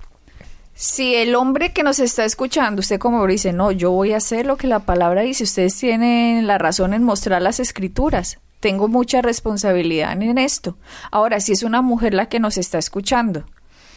si 0.74 1.14
el 1.14 1.36
hombre 1.36 1.72
que 1.72 1.84
nos 1.84 2.00
está 2.00 2.24
escuchando, 2.24 2.80
usted 2.80 2.98
como 2.98 3.24
dice, 3.26 3.52
no, 3.52 3.70
yo 3.70 3.92
voy 3.92 4.12
a 4.12 4.16
hacer 4.16 4.46
lo 4.46 4.56
que 4.56 4.66
la 4.66 4.80
palabra 4.80 5.22
dice, 5.22 5.44
ustedes 5.44 5.76
tienen 5.76 6.46
la 6.46 6.58
razón 6.58 6.94
en 6.94 7.04
mostrar 7.04 7.42
las 7.42 7.60
escrituras 7.60 8.38
tengo 8.64 8.88
mucha 8.88 9.20
responsabilidad 9.20 10.12
en 10.22 10.38
esto. 10.38 10.78
Ahora, 11.10 11.38
si 11.40 11.52
es 11.52 11.64
una 11.64 11.82
mujer 11.82 12.14
la 12.14 12.30
que 12.30 12.40
nos 12.40 12.56
está 12.56 12.78
escuchando, 12.78 13.44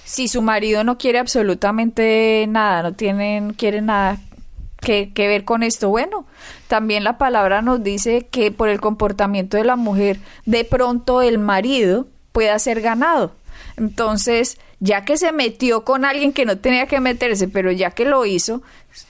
si 0.03 0.27
su 0.27 0.41
marido 0.41 0.84
no 0.84 0.97
quiere 0.97 1.19
absolutamente 1.19 2.45
nada, 2.49 2.84
no 2.84 2.93
tienen, 2.93 3.53
quiere 3.53 3.82
nada 3.82 4.17
que, 4.82 5.13
que, 5.13 5.30
ver 5.30 5.45
con 5.45 5.63
esto, 5.63 5.88
bueno, 5.88 6.25
también 6.67 7.06
la 7.06 7.17
palabra 7.17 7.62
nos 7.62 7.82
dice 7.82 8.27
que 8.30 8.51
por 8.51 8.67
el 8.67 8.82
comportamiento 8.82 9.56
de 9.56 9.63
la 9.63 9.77
mujer, 9.77 10.19
de 10.45 10.65
pronto 10.65 11.21
el 11.21 11.38
marido 11.38 12.08
pueda 12.34 12.60
ser 12.60 12.82
ganado. 12.82 13.32
Entonces, 13.77 14.60
ya 14.79 15.05
que 15.05 15.17
se 15.17 15.31
metió 15.31 15.83
con 15.83 16.05
alguien 16.05 16.33
que 16.33 16.45
no 16.45 16.57
tenía 16.57 16.85
que 16.85 16.99
meterse, 16.99 17.47
pero 17.47 17.71
ya 17.71 17.91
que 17.91 18.05
lo 18.05 18.25
hizo, 18.25 18.61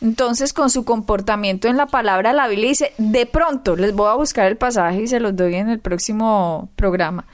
entonces 0.01 0.53
con 0.53 0.69
su 0.69 0.85
comportamiento 0.85 1.67
en 1.67 1.77
la 1.77 1.87
palabra, 1.87 2.33
la 2.33 2.47
Biblia 2.47 2.69
dice, 2.69 2.93
de 2.97 3.25
pronto, 3.25 3.75
les 3.75 3.93
voy 3.93 4.09
a 4.09 4.15
buscar 4.15 4.47
el 4.47 4.57
pasaje 4.57 5.01
y 5.01 5.07
se 5.07 5.19
los 5.19 5.35
doy 5.35 5.55
en 5.55 5.69
el 5.69 5.79
próximo 5.79 6.69
programa, 6.75 7.25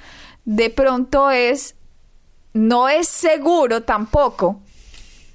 de 0.45 0.69
pronto 0.69 1.29
es, 1.29 1.75
no 2.53 2.89
es 2.89 3.07
seguro 3.07 3.83
tampoco 3.83 4.59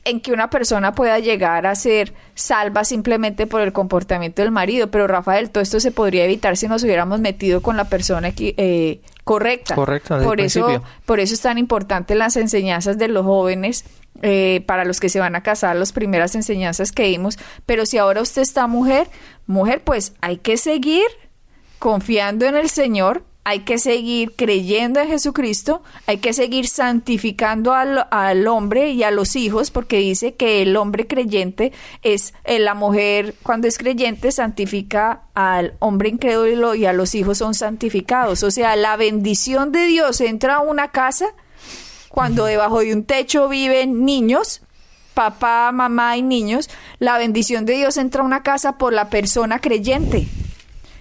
en 0.08 0.20
que 0.20 0.32
una 0.32 0.50
persona 0.50 0.92
pueda 0.92 1.18
llegar 1.18 1.66
a 1.66 1.74
ser 1.74 2.14
salva 2.34 2.84
simplemente 2.84 3.46
por 3.46 3.60
el 3.60 3.72
comportamiento 3.72 4.42
del 4.42 4.50
marido. 4.50 4.90
Pero 4.90 5.06
Rafael, 5.06 5.50
todo 5.50 5.62
esto 5.62 5.80
se 5.80 5.92
podría 5.92 6.24
evitar 6.24 6.56
si 6.56 6.68
nos 6.68 6.82
hubiéramos 6.84 7.20
metido 7.20 7.62
con 7.62 7.76
la 7.76 7.84
persona 7.84 8.32
eh, 8.36 9.00
correcta. 9.24 9.74
Correcta. 9.74 10.18
Por 10.20 10.40
eso, 10.40 10.82
por 11.04 11.20
eso 11.20 11.34
es 11.34 11.40
tan 11.40 11.58
importante 11.58 12.14
las 12.14 12.36
enseñanzas 12.36 12.98
de 12.98 13.08
los 13.08 13.24
jóvenes. 13.24 13.84
Eh, 14.20 14.64
para 14.66 14.84
los 14.84 14.98
que 14.98 15.08
se 15.08 15.20
van 15.20 15.36
a 15.36 15.44
casar, 15.44 15.76
las 15.76 15.92
primeras 15.92 16.34
enseñanzas 16.34 16.90
que 16.90 17.04
dimos, 17.04 17.38
pero 17.66 17.86
si 17.86 17.98
ahora 17.98 18.20
usted 18.20 18.42
está 18.42 18.66
mujer, 18.66 19.06
mujer, 19.46 19.80
pues 19.84 20.12
hay 20.20 20.38
que 20.38 20.56
seguir 20.56 21.06
confiando 21.78 22.44
en 22.46 22.56
el 22.56 22.68
Señor, 22.68 23.22
hay 23.48 23.60
que 23.60 23.78
seguir 23.78 24.34
creyendo 24.36 25.00
en 25.00 25.08
Jesucristo, 25.08 25.82
hay 26.06 26.18
que 26.18 26.34
seguir 26.34 26.68
santificando 26.68 27.72
al, 27.72 28.46
hombre 28.46 28.90
y 28.90 29.04
a 29.04 29.10
los 29.10 29.36
hijos, 29.36 29.70
porque 29.70 29.96
dice 29.96 30.34
que 30.34 30.60
el 30.60 30.76
hombre 30.76 31.06
creyente 31.06 31.72
es 32.02 32.34
eh, 32.44 32.58
la 32.58 32.74
mujer, 32.74 33.34
cuando 33.42 33.66
es 33.66 33.78
creyente, 33.78 34.32
santifica 34.32 35.22
al 35.32 35.72
hombre 35.78 36.10
incrédulo 36.10 36.74
y 36.74 36.84
a 36.84 36.92
los 36.92 37.14
hijos 37.14 37.38
son 37.38 37.54
santificados. 37.54 38.42
O 38.42 38.50
sea, 38.50 38.76
la 38.76 38.98
bendición 38.98 39.72
de 39.72 39.86
Dios 39.86 40.20
entra 40.20 40.56
a 40.56 40.60
una 40.60 40.88
casa 40.88 41.28
cuando 42.10 42.44
debajo 42.44 42.80
de 42.80 42.92
un 42.92 43.04
techo 43.04 43.48
viven 43.48 44.04
niños, 44.04 44.60
papá, 45.14 45.72
mamá 45.72 46.18
y 46.18 46.22
niños, 46.22 46.68
la 46.98 47.16
bendición 47.16 47.64
de 47.64 47.76
Dios 47.76 47.96
entra 47.96 48.20
a 48.20 48.26
una 48.26 48.42
casa 48.42 48.76
por 48.76 48.92
la 48.92 49.08
persona 49.08 49.58
creyente. 49.58 50.28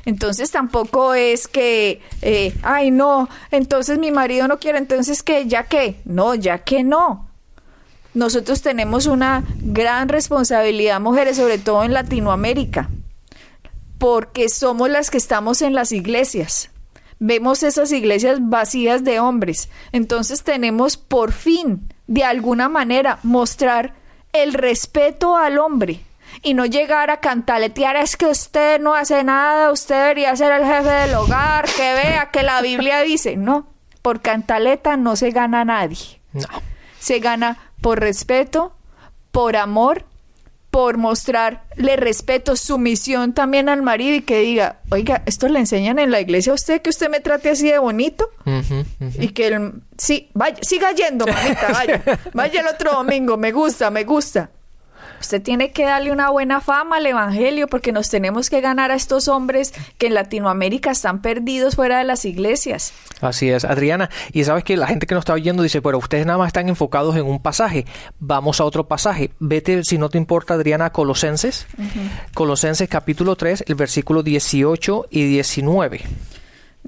Entonces 0.08 0.52
tampoco 0.52 1.15
es 1.15 1.50
que, 1.50 2.02
eh, 2.22 2.56
ay 2.63 2.91
no, 2.91 3.28
entonces 3.52 4.00
mi 4.00 4.10
marido 4.10 4.48
no 4.48 4.58
quiere, 4.58 4.78
entonces 4.78 5.22
que, 5.22 5.48
ya 5.48 5.63
que, 5.63 6.00
no, 6.06 6.34
ya 6.34 6.60
que 6.60 6.82
no. 6.82 7.28
Nosotros 8.13 8.62
tenemos 8.62 9.06
una 9.06 9.43
gran 9.60 10.08
responsabilidad, 10.08 11.02
mujeres, 11.02 11.36
sobre 11.36 11.58
todo 11.58 11.84
en 11.84 11.91
Latinoamérica, 11.91 12.89
porque 13.98 14.48
somos 14.48 14.89
las 14.89 15.12
que 15.12 15.17
estamos 15.17 15.62
en 15.62 15.74
las 15.74 15.91
iglesias. 15.91 16.70
Vemos 17.20 17.62
esas 17.62 17.91
iglesias 17.91 18.38
vacías 18.39 19.04
de 19.04 19.20
hombres. 19.20 19.67
Entonces 19.91 20.41
tenemos 20.41 20.96
por 20.96 21.34
fin, 21.34 21.93
de 22.08 22.24
alguna 22.24 22.70
manera, 22.70 23.20
mostrar 23.24 23.93
el 24.32 24.54
respeto 24.54 25.36
al 25.36 25.58
hombre 25.58 26.07
y 26.41 26.54
no 26.54 26.65
llegar 26.65 27.10
a 27.10 27.19
cantaletear 27.19 27.95
es 27.95 28.15
que 28.17 28.26
usted 28.26 28.80
no 28.80 28.95
hace 28.95 29.23
nada, 29.23 29.71
usted 29.71 29.95
debería 29.95 30.36
ser 30.36 30.52
el 30.52 30.65
jefe 30.65 30.89
del 30.89 31.15
hogar, 31.15 31.65
que 31.65 31.93
vea 31.93 32.30
que 32.32 32.43
la 32.43 32.62
Biblia 32.62 33.02
dice, 33.02 33.36
no, 33.36 33.67
por 34.02 34.21
cantaleta 34.21 34.97
no 34.97 35.15
se 35.15 35.32
gana 35.32 35.65
nadie. 35.65 36.21
No. 36.34 36.47
Se 37.00 37.19
gana 37.19 37.71
por 37.82 38.00
respeto, 38.00 38.76
por 39.32 39.56
amor, 39.56 40.06
por 40.69 40.97
mostrarle 40.97 41.95
respeto, 41.95 42.56
sumisión 42.56 43.34
también 43.34 43.67
al 43.69 43.82
marido 43.82 44.15
y 44.15 44.21
que 44.21 44.39
diga, 44.41 44.80
oiga, 44.91 45.23
esto 45.26 45.47
le 45.47 45.60
enseñan 45.60 45.97
en 45.97 46.12
la 46.12 46.21
iglesia 46.21 46.52
a 46.52 46.56
usted 46.56 46.82
que 46.82 46.89
usted 46.89 47.10
me 47.10 47.19
trate 47.19 47.50
así 47.50 47.67
de 47.69 47.80
bonito 47.80 48.30
y 49.17 49.30
que 49.30 49.47
él, 49.47 49.82
sí, 49.97 50.30
vaya, 50.34 50.58
siga 50.62 50.91
yendo, 50.91 51.26
mamita, 51.26 51.69
vaya, 51.73 52.04
vaya 52.34 52.62
el 52.62 52.67
otro 52.67 52.91
domingo, 52.91 53.38
me 53.38 53.52
gusta, 53.52 53.89
me 53.89 54.04
gusta. 54.04 54.52
Usted 55.19 55.41
tiene 55.41 55.71
que 55.71 55.86
darle 55.86 56.12
una 56.12 56.30
buena 56.30 56.62
fama 56.62 56.97
al 56.97 57.06
Evangelio 57.06 57.67
porque 57.67 57.91
nos 57.91 58.10
tenemos 58.10 58.49
que 58.49 58.62
ganar 58.62 58.91
a 58.91 58.95
estos 58.95 59.27
hombres 59.27 59.73
que 59.97 60.08
en 60.08 60.13
Latinoamérica 60.13 60.91
están 60.91 61.21
perdidos 61.21 61.75
fuera 61.75 61.97
de 61.97 62.03
las 62.03 62.25
iglesias. 62.25 62.93
Así 63.21 63.49
es, 63.49 63.65
Adriana. 63.65 64.10
Y 64.32 64.43
sabes 64.43 64.63
que 64.63 64.77
la 64.77 64.88
gente 64.88 65.08
que 65.08 65.15
nos 65.15 65.23
está 65.23 65.34
oyendo 65.34 65.63
dice, 65.63 65.82
pero 65.82 65.97
ustedes 65.97 66.25
nada 66.25 66.38
más 66.38 66.47
están 66.47 66.69
enfocados 66.69 67.15
en 67.15 67.25
un 67.25 67.41
pasaje. 67.41 67.86
Vamos 68.19 68.60
a 68.60 68.63
otro 68.63 68.88
pasaje. 68.88 69.32
Vete, 69.39 69.84
si 69.84 69.97
no 69.97 70.10
te 70.10 70.17
importa, 70.17 70.53
Adriana, 70.53 70.86
a 70.86 70.91
Colosenses. 70.91 71.67
Colosenses 72.34 72.88
capítulo 72.89 73.36
3, 73.36 73.65
el 73.67 73.75
versículo 73.75 74.23
18 74.23 75.08
y 75.10 75.23
19. 75.25 76.01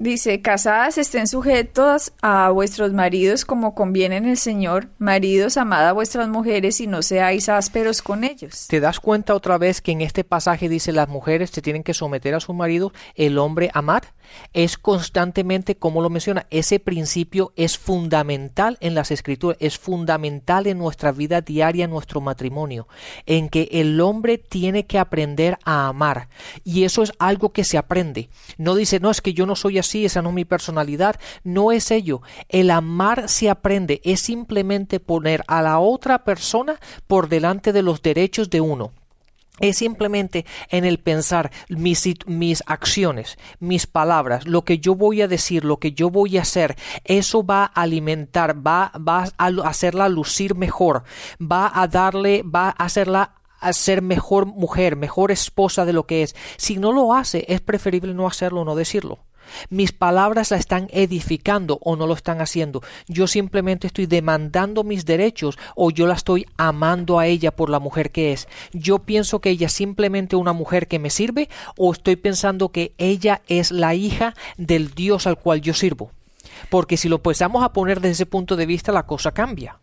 Dice, 0.00 0.40
casadas 0.40 0.96
estén 0.96 1.26
sujetos 1.26 2.14
a 2.22 2.48
vuestros 2.48 2.90
maridos 2.94 3.44
como 3.44 3.74
conviene 3.74 4.16
en 4.16 4.24
el 4.24 4.38
Señor, 4.38 4.88
maridos 4.96 5.58
amad 5.58 5.86
a 5.86 5.92
vuestras 5.92 6.26
mujeres 6.26 6.80
y 6.80 6.86
no 6.86 7.02
seáis 7.02 7.50
ásperos 7.50 8.00
con 8.00 8.24
ellos. 8.24 8.66
¿Te 8.66 8.80
das 8.80 8.98
cuenta 8.98 9.34
otra 9.34 9.58
vez 9.58 9.82
que 9.82 9.92
en 9.92 10.00
este 10.00 10.24
pasaje 10.24 10.70
dice 10.70 10.92
las 10.92 11.10
mujeres 11.10 11.50
se 11.50 11.60
tienen 11.60 11.82
que 11.82 11.92
someter 11.92 12.34
a 12.34 12.40
su 12.40 12.54
marido, 12.54 12.94
el 13.14 13.36
hombre 13.36 13.70
amar? 13.74 14.04
Es 14.54 14.78
constantemente, 14.78 15.76
como 15.76 16.00
lo 16.00 16.08
menciona, 16.08 16.46
ese 16.50 16.80
principio 16.80 17.52
es 17.56 17.76
fundamental 17.76 18.78
en 18.80 18.94
las 18.94 19.10
escrituras, 19.10 19.58
es 19.60 19.78
fundamental 19.78 20.66
en 20.66 20.78
nuestra 20.78 21.12
vida 21.12 21.42
diaria, 21.42 21.84
en 21.84 21.90
nuestro 21.90 22.22
matrimonio, 22.22 22.88
en 23.26 23.50
que 23.50 23.68
el 23.72 24.00
hombre 24.00 24.38
tiene 24.38 24.86
que 24.86 24.98
aprender 24.98 25.58
a 25.64 25.88
amar. 25.88 26.28
Y 26.64 26.84
eso 26.84 27.02
es 27.02 27.12
algo 27.18 27.52
que 27.52 27.64
se 27.64 27.76
aprende. 27.76 28.30
No 28.56 28.74
dice, 28.74 28.98
no, 28.98 29.10
es 29.10 29.20
que 29.20 29.34
yo 29.34 29.44
no 29.44 29.56
soy 29.56 29.78
así 29.78 29.90
sí, 29.90 30.04
esa 30.04 30.22
no 30.22 30.30
es 30.30 30.34
mi 30.34 30.44
personalidad. 30.44 31.20
No 31.44 31.72
es 31.72 31.90
ello. 31.90 32.22
El 32.48 32.70
amar 32.70 33.28
se 33.28 33.50
aprende, 33.50 34.00
es 34.04 34.20
simplemente 34.20 35.00
poner 35.00 35.42
a 35.48 35.60
la 35.62 35.78
otra 35.78 36.24
persona 36.24 36.78
por 37.06 37.28
delante 37.28 37.72
de 37.72 37.82
los 37.82 38.00
derechos 38.02 38.48
de 38.48 38.60
uno 38.60 38.92
es 39.60 39.78
simplemente 39.78 40.44
en 40.68 40.84
el 40.84 40.98
pensar 40.98 41.50
mis, 41.68 42.08
mis, 42.26 42.62
acciones, 42.66 43.38
mis 43.58 43.86
palabras, 43.86 44.46
lo 44.46 44.64
que 44.64 44.78
yo 44.78 44.94
voy 44.94 45.22
a 45.22 45.28
decir, 45.28 45.64
lo 45.64 45.78
que 45.78 45.92
yo 45.92 46.10
voy 46.10 46.38
a 46.38 46.42
hacer, 46.42 46.76
eso 47.04 47.44
va 47.44 47.64
a 47.64 47.82
alimentar, 47.82 48.66
va, 48.66 48.92
va 48.96 49.28
a 49.38 49.46
hacerla 49.68 50.08
lucir 50.08 50.54
mejor, 50.54 51.04
va 51.40 51.70
a 51.72 51.86
darle, 51.86 52.42
va 52.42 52.68
a 52.68 52.84
hacerla 52.84 53.34
a 53.60 53.72
ser 53.72 54.02
mejor 54.02 54.46
mujer, 54.46 54.96
mejor 54.96 55.30
esposa 55.30 55.84
de 55.84 55.92
lo 55.92 56.06
que 56.06 56.22
es. 56.22 56.34
Si 56.56 56.78
no 56.78 56.92
lo 56.92 57.14
hace, 57.14 57.44
es 57.48 57.60
preferible 57.60 58.14
no 58.14 58.26
hacerlo, 58.26 58.64
no 58.64 58.74
decirlo. 58.74 59.18
Mis 59.68 59.92
palabras 59.92 60.50
la 60.50 60.56
están 60.56 60.88
edificando 60.92 61.78
o 61.82 61.96
no 61.96 62.06
lo 62.06 62.14
están 62.14 62.40
haciendo. 62.40 62.82
Yo 63.06 63.26
simplemente 63.26 63.86
estoy 63.86 64.06
demandando 64.06 64.84
mis 64.84 65.04
derechos 65.04 65.58
o 65.74 65.90
yo 65.90 66.06
la 66.06 66.14
estoy 66.14 66.46
amando 66.56 67.18
a 67.18 67.26
ella 67.26 67.50
por 67.50 67.70
la 67.70 67.78
mujer 67.78 68.10
que 68.10 68.32
es. 68.32 68.48
Yo 68.72 69.00
pienso 69.00 69.40
que 69.40 69.50
ella 69.50 69.66
es 69.66 69.72
simplemente 69.72 70.36
una 70.36 70.52
mujer 70.52 70.88
que 70.88 70.98
me 70.98 71.10
sirve 71.10 71.48
o 71.76 71.92
estoy 71.92 72.16
pensando 72.16 72.70
que 72.70 72.92
ella 72.98 73.42
es 73.48 73.70
la 73.70 73.94
hija 73.94 74.34
del 74.56 74.94
Dios 74.94 75.26
al 75.26 75.38
cual 75.38 75.60
yo 75.60 75.74
sirvo. 75.74 76.10
Porque 76.68 76.96
si 76.96 77.08
lo 77.08 77.16
empezamos 77.16 77.62
a 77.62 77.72
poner 77.72 78.00
desde 78.00 78.12
ese 78.12 78.26
punto 78.26 78.56
de 78.56 78.66
vista, 78.66 78.92
la 78.92 79.06
cosa 79.06 79.32
cambia. 79.32 79.78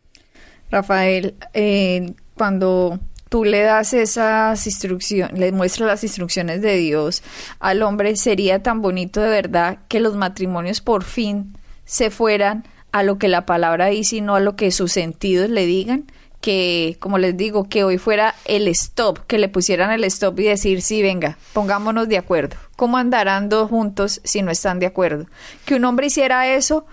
Rafael, 0.70 1.36
eh, 1.54 2.14
cuando 2.36 3.00
tú 3.30 3.44
le 3.44 3.62
das 3.62 3.94
esas 3.94 4.66
instrucciones, 4.66 5.38
le 5.38 5.52
muestras 5.52 5.88
las 5.88 6.04
instrucciones 6.04 6.62
de 6.62 6.78
Dios 6.78 7.24
al 7.60 7.82
hombre, 7.82 8.16
sería 8.16 8.62
tan 8.64 8.82
bonito 8.82 9.22
de 9.22 9.30
verdad 9.30 9.80
que 9.88 10.00
los 10.00 10.16
matrimonios 10.16 10.82
por 10.82 11.04
fin 11.04 11.58
se 11.86 12.10
fueran 12.10 12.66
a 12.92 13.04
lo 13.04 13.18
que 13.18 13.28
la 13.28 13.46
palabra 13.46 13.88
dice 13.88 14.18
y 14.18 14.22
no 14.22 14.36
a 14.36 14.40
lo 14.40 14.56
que 14.56 14.72
sus 14.72 14.92
sentidos 14.92 15.50
le 15.50 15.66
digan 15.66 16.06
que, 16.42 16.98
como 17.00 17.18
les 17.18 17.36
digo, 17.36 17.68
que 17.68 17.84
hoy 17.84 17.98
fuera 17.98 18.36
el 18.46 18.68
stop, 18.70 19.26
que 19.28 19.38
le 19.38 19.50
pusieran 19.50 19.92
el 19.92 20.04
stop 20.06 20.40
y 20.40 20.44
decir, 20.44 20.82
sí, 20.82 21.02
venga, 21.02 21.38
pongámonos 21.54 22.08
de 22.08 22.18
acuerdo. 22.18 22.56
¿Cómo 22.76 22.98
andarán 22.98 23.50
dos 23.50 23.70
juntos 23.70 24.22
si 24.24 24.42
no 24.42 24.52
están 24.52 24.80
de 24.80 24.86
acuerdo? 24.86 25.26
Que 25.66 25.76
un 25.76 25.86
hombre 25.86 26.08
hiciera 26.08 26.48
eso 26.48 26.86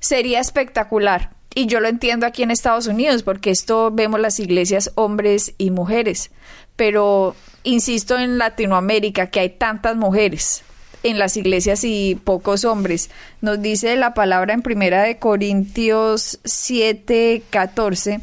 sería 0.00 0.40
espectacular. 0.40 1.33
Y 1.54 1.66
yo 1.66 1.80
lo 1.80 1.88
entiendo 1.88 2.26
aquí 2.26 2.42
en 2.42 2.50
Estados 2.50 2.86
Unidos, 2.86 3.22
porque 3.22 3.50
esto 3.50 3.90
vemos 3.92 4.20
las 4.20 4.40
iglesias 4.40 4.90
hombres 4.96 5.54
y 5.56 5.70
mujeres. 5.70 6.30
Pero 6.76 7.36
insisto 7.62 8.18
en 8.18 8.38
Latinoamérica, 8.38 9.28
que 9.28 9.40
hay 9.40 9.50
tantas 9.50 9.96
mujeres 9.96 10.64
en 11.04 11.18
las 11.18 11.36
iglesias 11.36 11.84
y 11.84 12.20
pocos 12.24 12.64
hombres. 12.64 13.10
Nos 13.40 13.62
dice 13.62 13.94
la 13.96 14.14
palabra 14.14 14.54
en 14.54 14.62
Primera 14.62 15.02
de 15.02 15.18
Corintios 15.18 16.40
7, 16.44 17.42
14 17.50 18.20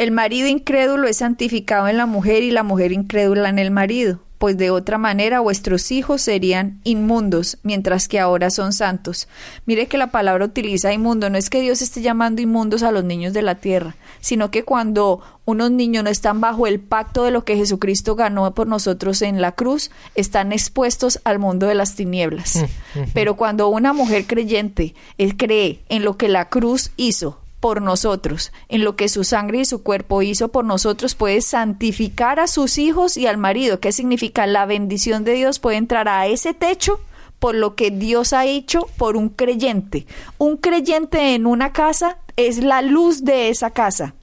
el 0.00 0.12
marido 0.12 0.48
incrédulo 0.48 1.08
es 1.08 1.18
santificado 1.18 1.86
en 1.86 1.98
la 1.98 2.06
mujer 2.06 2.42
y 2.42 2.50
la 2.50 2.62
mujer 2.62 2.90
incrédula 2.90 3.50
en 3.50 3.58
el 3.58 3.70
marido, 3.70 4.20
pues 4.40 4.56
de 4.56 4.70
otra 4.70 4.96
manera 4.96 5.40
vuestros 5.40 5.92
hijos 5.92 6.22
serían 6.22 6.80
inmundos, 6.84 7.58
mientras 7.62 8.08
que 8.08 8.18
ahora 8.18 8.48
son 8.48 8.72
santos. 8.72 9.28
Mire 9.66 9.86
que 9.86 9.98
la 9.98 10.10
palabra 10.10 10.46
utiliza 10.46 10.94
inmundo, 10.94 11.28
no 11.28 11.36
es 11.36 11.50
que 11.50 11.60
Dios 11.60 11.82
esté 11.82 12.00
llamando 12.00 12.40
inmundos 12.40 12.82
a 12.82 12.90
los 12.90 13.04
niños 13.04 13.34
de 13.34 13.42
la 13.42 13.56
tierra, 13.56 13.96
sino 14.22 14.50
que 14.50 14.64
cuando 14.64 15.20
unos 15.44 15.70
niños 15.70 16.04
no 16.04 16.08
están 16.08 16.40
bajo 16.40 16.66
el 16.66 16.80
pacto 16.80 17.24
de 17.24 17.32
lo 17.32 17.44
que 17.44 17.58
Jesucristo 17.58 18.16
ganó 18.16 18.54
por 18.54 18.66
nosotros 18.66 19.20
en 19.20 19.42
la 19.42 19.52
cruz, 19.52 19.90
están 20.14 20.52
expuestos 20.52 21.20
al 21.24 21.38
mundo 21.38 21.66
de 21.66 21.74
las 21.74 21.94
tinieblas. 21.94 22.64
Pero 23.12 23.36
cuando 23.36 23.68
una 23.68 23.92
mujer 23.92 24.26
creyente 24.26 24.94
él 25.18 25.36
cree 25.36 25.82
en 25.90 26.02
lo 26.02 26.16
que 26.16 26.28
la 26.28 26.48
cruz 26.48 26.92
hizo, 26.96 27.39
por 27.60 27.82
nosotros, 27.82 28.52
en 28.68 28.84
lo 28.84 28.96
que 28.96 29.08
su 29.08 29.22
sangre 29.22 29.58
y 29.58 29.64
su 29.66 29.82
cuerpo 29.82 30.22
hizo 30.22 30.48
por 30.48 30.64
nosotros, 30.64 31.14
puede 31.14 31.42
santificar 31.42 32.40
a 32.40 32.46
sus 32.46 32.78
hijos 32.78 33.16
y 33.16 33.26
al 33.26 33.36
marido. 33.36 33.80
¿Qué 33.80 33.92
significa? 33.92 34.46
La 34.46 34.66
bendición 34.66 35.24
de 35.24 35.34
Dios 35.34 35.58
puede 35.58 35.76
entrar 35.76 36.08
a 36.08 36.26
ese 36.26 36.54
techo 36.54 37.00
por 37.38 37.54
lo 37.54 37.74
que 37.74 37.90
Dios 37.90 38.32
ha 38.32 38.46
hecho 38.46 38.88
por 38.96 39.16
un 39.16 39.28
creyente. 39.28 40.06
Un 40.38 40.56
creyente 40.56 41.34
en 41.34 41.46
una 41.46 41.72
casa 41.72 42.18
es 42.36 42.58
la 42.62 42.82
luz 42.82 43.24
de 43.24 43.50
esa 43.50 43.70
casa 43.70 44.14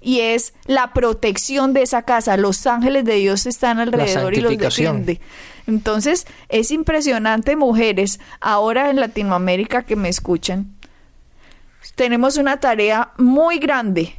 y 0.00 0.20
es 0.20 0.52
la 0.66 0.92
protección 0.92 1.72
de 1.72 1.82
esa 1.82 2.02
casa. 2.02 2.36
Los 2.36 2.66
ángeles 2.66 3.04
de 3.04 3.14
Dios 3.14 3.46
están 3.46 3.78
alrededor 3.78 4.34
y 4.34 4.40
los 4.40 4.56
defiende. 4.56 5.20
Entonces, 5.66 6.26
es 6.50 6.70
impresionante, 6.70 7.56
mujeres, 7.56 8.20
ahora 8.40 8.90
en 8.90 9.00
Latinoamérica 9.00 9.82
que 9.82 9.96
me 9.96 10.10
escuchan, 10.10 10.73
tenemos 11.94 12.36
una 12.36 12.58
tarea 12.60 13.12
muy 13.16 13.58
grande 13.58 14.16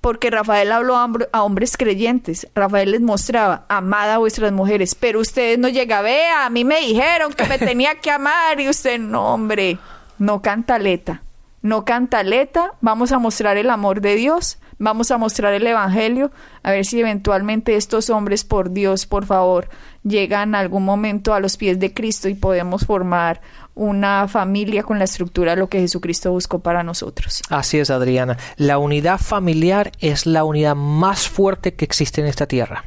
porque 0.00 0.30
Rafael 0.30 0.72
habló 0.72 0.96
a 0.96 1.42
hombres 1.42 1.76
creyentes. 1.76 2.48
Rafael 2.54 2.92
les 2.92 3.00
mostraba, 3.00 3.66
amada 3.68 4.14
a 4.14 4.18
vuestras 4.18 4.52
mujeres, 4.52 4.94
pero 4.94 5.20
ustedes 5.20 5.58
no 5.58 5.68
llegan, 5.68 6.04
vea, 6.04 6.46
a 6.46 6.50
mí 6.50 6.64
me 6.64 6.80
dijeron 6.80 7.32
que 7.32 7.44
me 7.44 7.58
tenía 7.58 7.96
que 7.96 8.10
amar 8.10 8.60
y 8.60 8.68
usted, 8.68 8.98
no, 8.98 9.34
hombre, 9.34 9.78
no 10.18 10.40
cantaleta, 10.40 11.22
no 11.62 11.84
cantaleta, 11.84 12.72
vamos 12.80 13.12
a 13.12 13.18
mostrar 13.18 13.58
el 13.58 13.68
amor 13.68 14.00
de 14.00 14.14
Dios, 14.14 14.58
vamos 14.78 15.10
a 15.10 15.18
mostrar 15.18 15.52
el 15.52 15.66
Evangelio, 15.66 16.30
a 16.62 16.70
ver 16.70 16.86
si 16.86 17.00
eventualmente 17.00 17.76
estos 17.76 18.08
hombres, 18.08 18.44
por 18.44 18.72
Dios, 18.72 19.04
por 19.04 19.26
favor, 19.26 19.68
llegan 20.02 20.54
algún 20.54 20.86
momento 20.86 21.34
a 21.34 21.40
los 21.40 21.58
pies 21.58 21.78
de 21.78 21.92
Cristo 21.92 22.30
y 22.30 22.34
podemos 22.34 22.86
formar 22.86 23.42
una 23.80 24.28
familia 24.28 24.82
con 24.82 24.98
la 24.98 25.04
estructura 25.04 25.52
de 25.54 25.56
lo 25.56 25.70
que 25.70 25.80
Jesucristo 25.80 26.30
buscó 26.30 26.58
para 26.58 26.82
nosotros. 26.82 27.40
Así 27.48 27.78
es, 27.78 27.88
Adriana. 27.88 28.36
La 28.56 28.76
unidad 28.76 29.18
familiar 29.18 29.90
es 30.00 30.26
la 30.26 30.44
unidad 30.44 30.76
más 30.76 31.28
fuerte 31.28 31.72
que 31.72 31.86
existe 31.86 32.20
en 32.20 32.26
esta 32.26 32.46
tierra. 32.46 32.84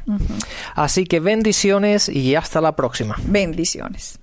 Así 0.76 1.04
que 1.04 1.18
bendiciones 1.18 2.08
y 2.08 2.36
hasta 2.36 2.60
la 2.60 2.76
próxima. 2.76 3.16
Bendiciones. 3.24 4.20